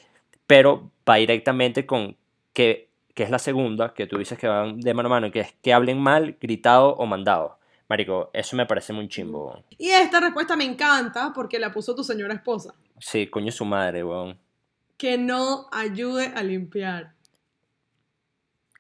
[0.48, 2.16] pero va directamente con
[2.54, 5.42] que, que es la segunda, que tú dices que van de mano a mano, que
[5.42, 7.60] es que hablen mal, gritado o mandado.
[7.90, 9.62] Marico, eso me parece muy chimbo.
[9.78, 14.06] Y esta respuesta me encanta porque la puso tu señora esposa, Sí, coño su madre,
[14.06, 14.40] weón.
[14.96, 17.12] que no ayude a limpiar.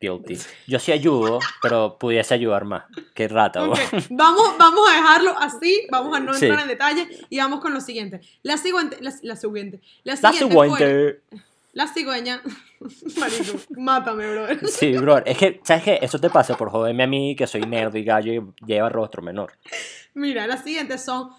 [0.01, 0.37] Guilty.
[0.67, 2.85] Yo sí ayudo, pero pudiese ayudar más.
[3.13, 4.03] Qué rata, Ok, weón.
[4.09, 6.45] Vamos, vamos a dejarlo así, vamos a no Sí.
[6.47, 8.19] entrar en detalle y vamos con lo siguiente.
[8.41, 11.21] La siguiente, la, la siguiente, la La siguiente fue siguiente.
[11.73, 12.41] la cigüeña.
[13.19, 14.59] Marico, mátame, brother.
[14.67, 15.23] Sí, bro.
[15.23, 15.99] Es que, ¿sabes qué?
[16.01, 19.21] Eso te pasa por joderme a mí, que soy nerd y gallo y lleva rostro
[19.21, 19.53] menor.
[20.15, 21.29] Mira, las siguientes son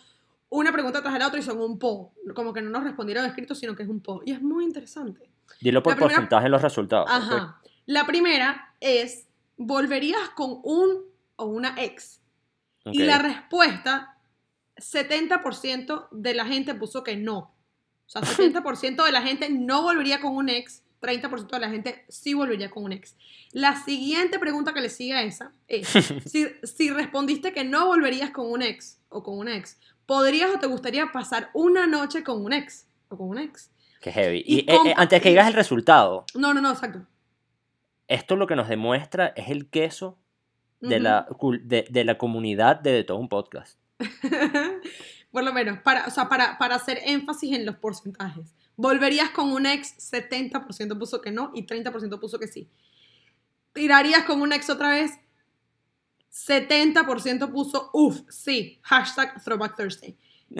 [0.50, 2.12] una pregunta tras la otra y son un po.
[2.34, 4.22] Como que no nos respondieron escrito, sino que es un po.
[4.24, 5.28] Y es muy interesante.
[5.60, 7.08] Dilo por La primera- porcentaje en los resultados.
[7.10, 7.58] Ajá.
[7.86, 9.26] La primera es,
[9.56, 11.04] ¿volverías con un
[11.36, 12.20] o una ex?
[12.84, 14.18] Y la respuesta,
[14.76, 17.38] 70% de la gente puso que no.
[17.38, 22.04] O sea, 70% de la gente no volvería con un ex, 30% de la gente
[22.08, 23.16] sí volvería con un ex.
[23.52, 25.88] La siguiente pregunta que le sigue a esa es,
[26.26, 30.58] si, si respondiste que no volverías con un ex o con una ex, ¿podrías o
[30.58, 33.70] te gustaría pasar una noche con un ex o con un ex?
[34.00, 34.42] Qué heavy.
[34.44, 37.06] Y Y, eh, eh, antes que digas el resultado, No, no, no, exacto.
[38.09, 40.18] Esto lo que nos demuestra es el queso
[40.80, 41.26] de, la,
[41.62, 43.78] de, de la comunidad de, de todo un podcast.
[45.30, 48.55] Por lo menos, para, o sea, para, para hacer énfasis en los porcentajes.
[48.76, 52.68] Volverías con un ex, 70% puso que no y 30% puso que sí.
[53.72, 55.12] Tirarías con un ex otra vez,
[56.30, 60.16] 70% puso uff, sí, hashtag Throwback Thursday.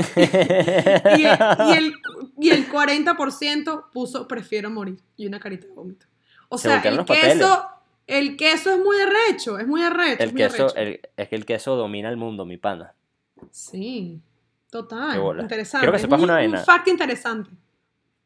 [1.19, 1.39] Y el,
[1.69, 1.95] y el,
[2.39, 6.07] y el 40% puso prefiero morir y una carita de vómito.
[6.55, 7.39] O Se sea, el los papeles.
[7.39, 7.67] queso,
[8.07, 10.13] el queso es muy arrecho, es muy arrecho.
[10.15, 10.77] es El muy queso, arrecho.
[10.79, 12.93] el- es que el queso domina el mundo, mi pana.
[13.51, 14.21] Sí,
[14.71, 15.13] total.
[15.15, 15.43] Qué bola.
[15.43, 15.85] Interesante.
[15.87, 16.59] Quiero que sepas un, una un vaina.
[16.65, 17.51] fact interesante.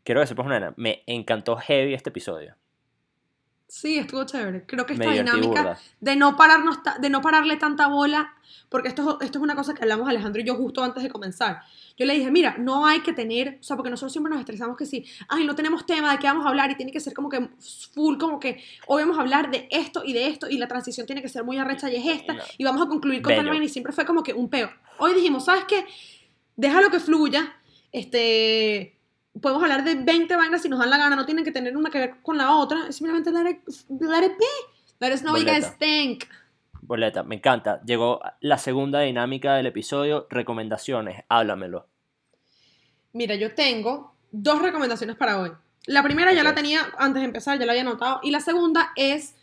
[0.03, 2.57] Quiero que sepas una vaina, Me encantó heavy este episodio.
[3.69, 4.65] Sí, estuvo chévere.
[4.65, 5.63] Creo que esta Me dinámica
[6.01, 8.33] de no pararnos, de no pararle tanta bola,
[8.69, 11.11] porque esto, es- esto es una cosa que hablamos Alejandro y yo justo antes de
[11.11, 11.63] comenzar.
[11.99, 14.77] Yo le dije, mira, no hay que tener, o sea, porque nosotros siempre nos estresamos
[14.77, 17.13] que sí, ay, no tenemos tema de qué vamos a hablar y tiene que ser
[17.13, 17.49] como que
[17.93, 21.07] full, como que hoy vamos a hablar de esto y de esto y la transición
[21.07, 22.43] tiene que ser muy arrecha y es esta No.
[22.59, 24.71] y vamos a concluir con tal y siempre fue como que un peo.
[24.99, 25.85] Hoy dijimos, ¿sabes qué?
[26.55, 27.53] Déjalo que fluya,
[27.93, 28.96] este...
[29.41, 31.91] Podemos hablar de 20 vainas si nos dan la gana, no tienen que tener una
[31.91, 33.59] que ver con la otra, simplemente let it,
[34.01, 34.45] let it be.
[35.01, 35.79] Let us know what you guys Boleta.
[35.79, 36.25] think.
[36.81, 37.81] Boleta, me encanta.
[37.85, 40.27] Llegó la segunda dinámica del episodio.
[40.31, 41.87] Recomendaciones, háblamelo.
[43.13, 45.53] Mira, yo tengo dos recomendaciones para hoy.
[45.87, 48.21] La primera ya la tenía antes de empezar, ya la había anotado.
[48.23, 49.37] Y la segunda es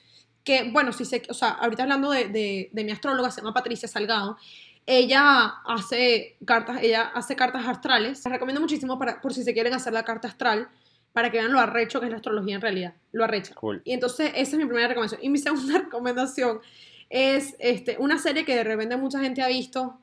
[0.43, 3.53] que, bueno, si sé, o sea, ahorita hablando de, de- de mi astróloga, se llama
[3.53, 4.37] Patricia Salgado.
[4.85, 8.23] Ella hace cartas, ella hace cartas astrales.
[8.23, 10.69] Les recomiendo muchísimo para, por si se quieren hacer la carta astral,
[11.13, 12.93] para que vean lo arrecho que es la astrología en realidad.
[13.11, 13.53] Lo arrecha.
[13.55, 13.81] Cool.
[13.85, 15.23] Y entonces esa es mi primera recomendación.
[15.23, 16.59] Y mi segunda recomendación
[17.09, 19.99] es este, una serie que de repente mucha gente ha visto,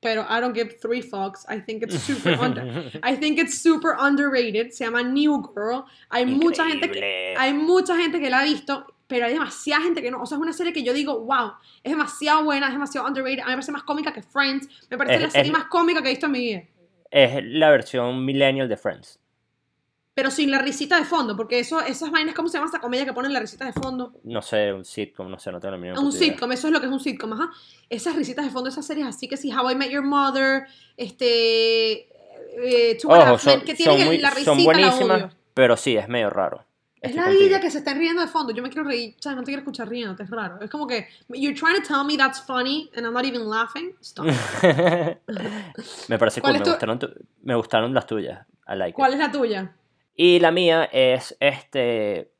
[0.00, 1.46] pero I don't give three fucks.
[1.48, 4.70] I think it's super under, I think it's super underrated.
[4.70, 5.84] Se llama New Girl.
[6.10, 10.02] Hay mucha gente que hay mucha gente que la ha visto, pero hay demasiada gente
[10.02, 10.22] que no.
[10.22, 11.52] O sea, es una serie que yo digo, wow,
[11.82, 13.40] es demasiado buena, es demasiado underrated.
[13.40, 14.68] A mí me parece más cómica que Friends.
[14.90, 16.62] Me parece Es- la serie es- más cómica que he visto en mi vida.
[17.10, 19.20] Es la versión millennial de Friends.
[20.14, 23.04] Pero sin la risita de fondo, porque eso, esas vainas, ¿cómo se llama esa comedia
[23.04, 24.14] que ponen la risita de fondo?
[24.24, 26.80] No sé, un sitcom, no sé, no tengo la mínima un sitcom, eso es lo
[26.80, 27.50] que es un sitcom, ajá.
[27.90, 30.64] Esas risitas de fondo, esas series así que sí, How I Met Your Mother,
[30.96, 32.08] este.
[32.58, 35.30] Eh, Two a Ojo, son, que tienen son muy- la son risita, la buenísimas, odio.
[35.52, 36.64] pero sí, es medio raro.
[37.00, 38.52] Es Estoy la vida que se están riendo de fondo.
[38.52, 40.60] Yo me quiero reír, o sea, no te quiero escuchar riendo, es raro.
[40.60, 43.94] Es como que, you're trying to tell me that's funny and I'm not even laughing.
[44.00, 44.26] Stop.
[46.08, 48.46] me parece ¿Cuál cool, me tu- gustaron, tu- me gustaron las tuyas.
[48.68, 48.94] I like it.
[48.96, 49.76] ¿Cuál es la tuya?
[50.14, 52.32] Y la mía es este.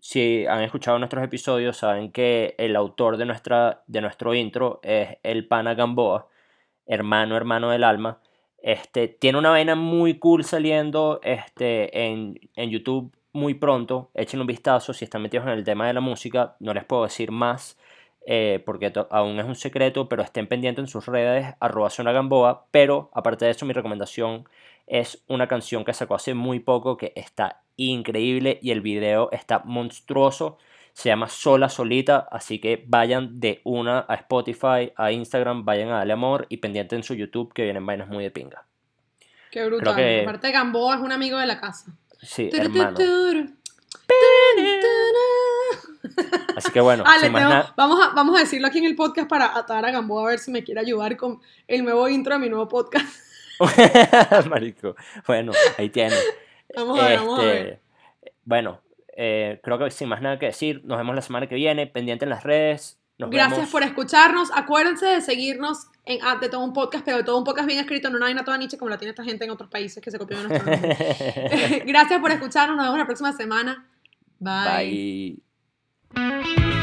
[0.00, 5.16] Si han escuchado nuestros episodios, saben que el autor de, nuestra, de nuestro intro es
[5.22, 6.28] el pana Gamboa,
[6.86, 8.18] hermano, hermano del alma.
[8.58, 14.10] Este, tiene una vaina muy cool saliendo este, en, en YouTube muy pronto.
[14.14, 16.56] Echen un vistazo si están metidos en el tema de la música.
[16.60, 17.78] No les puedo decir más
[18.26, 22.66] eh, porque aún es un secreto, pero estén pendientes en sus redes, arroba Zona Gamboa.
[22.70, 24.48] Pero aparte de eso, mi recomendación
[24.86, 29.60] es una canción que sacó hace muy poco que está increíble y el video está
[29.64, 30.58] monstruoso.
[30.92, 35.96] Se llama Sola Solita, así que vayan de una a Spotify, a Instagram, vayan a
[35.98, 38.66] Dale Amor y pendiente en su YouTube que vienen vainas muy de pinga.
[39.50, 39.96] Qué brutal.
[39.96, 41.92] que- Aparte, Gamboa es un amigo de la casa.
[42.22, 42.96] Sí, hermano.
[46.56, 47.38] Así que bueno, Ah, tengo-
[47.76, 50.38] vamos, a, vamos a decirlo aquí en el podcast para atar a Gamboa a ver
[50.38, 53.06] si me quiere ayudar con el nuevo intro de mi nuevo podcast.
[54.48, 54.94] Marico.
[55.26, 56.16] Bueno, ahí tiene.
[56.76, 57.80] Vamos a ver, vamos a ver.
[58.22, 58.80] Este, Bueno,
[59.16, 62.24] eh, creo que sin más nada que decir, nos vemos la semana que viene, pendiente
[62.24, 62.98] en las redes.
[63.22, 63.70] Nos Gracias vemos.
[63.70, 64.50] por escucharnos.
[64.54, 67.78] Acuérdense de seguirnos en ah, de todo un podcast, pero de todo un podcast bien
[67.78, 70.10] escrito, no una vaina toda niche como la tiene esta gente en otros países que
[70.10, 70.72] se copió de nuestro.
[71.86, 72.76] Gracias por escucharnos.
[72.76, 73.86] Nos vemos la próxima semana.
[74.38, 75.42] Bye.
[76.14, 76.81] Bye.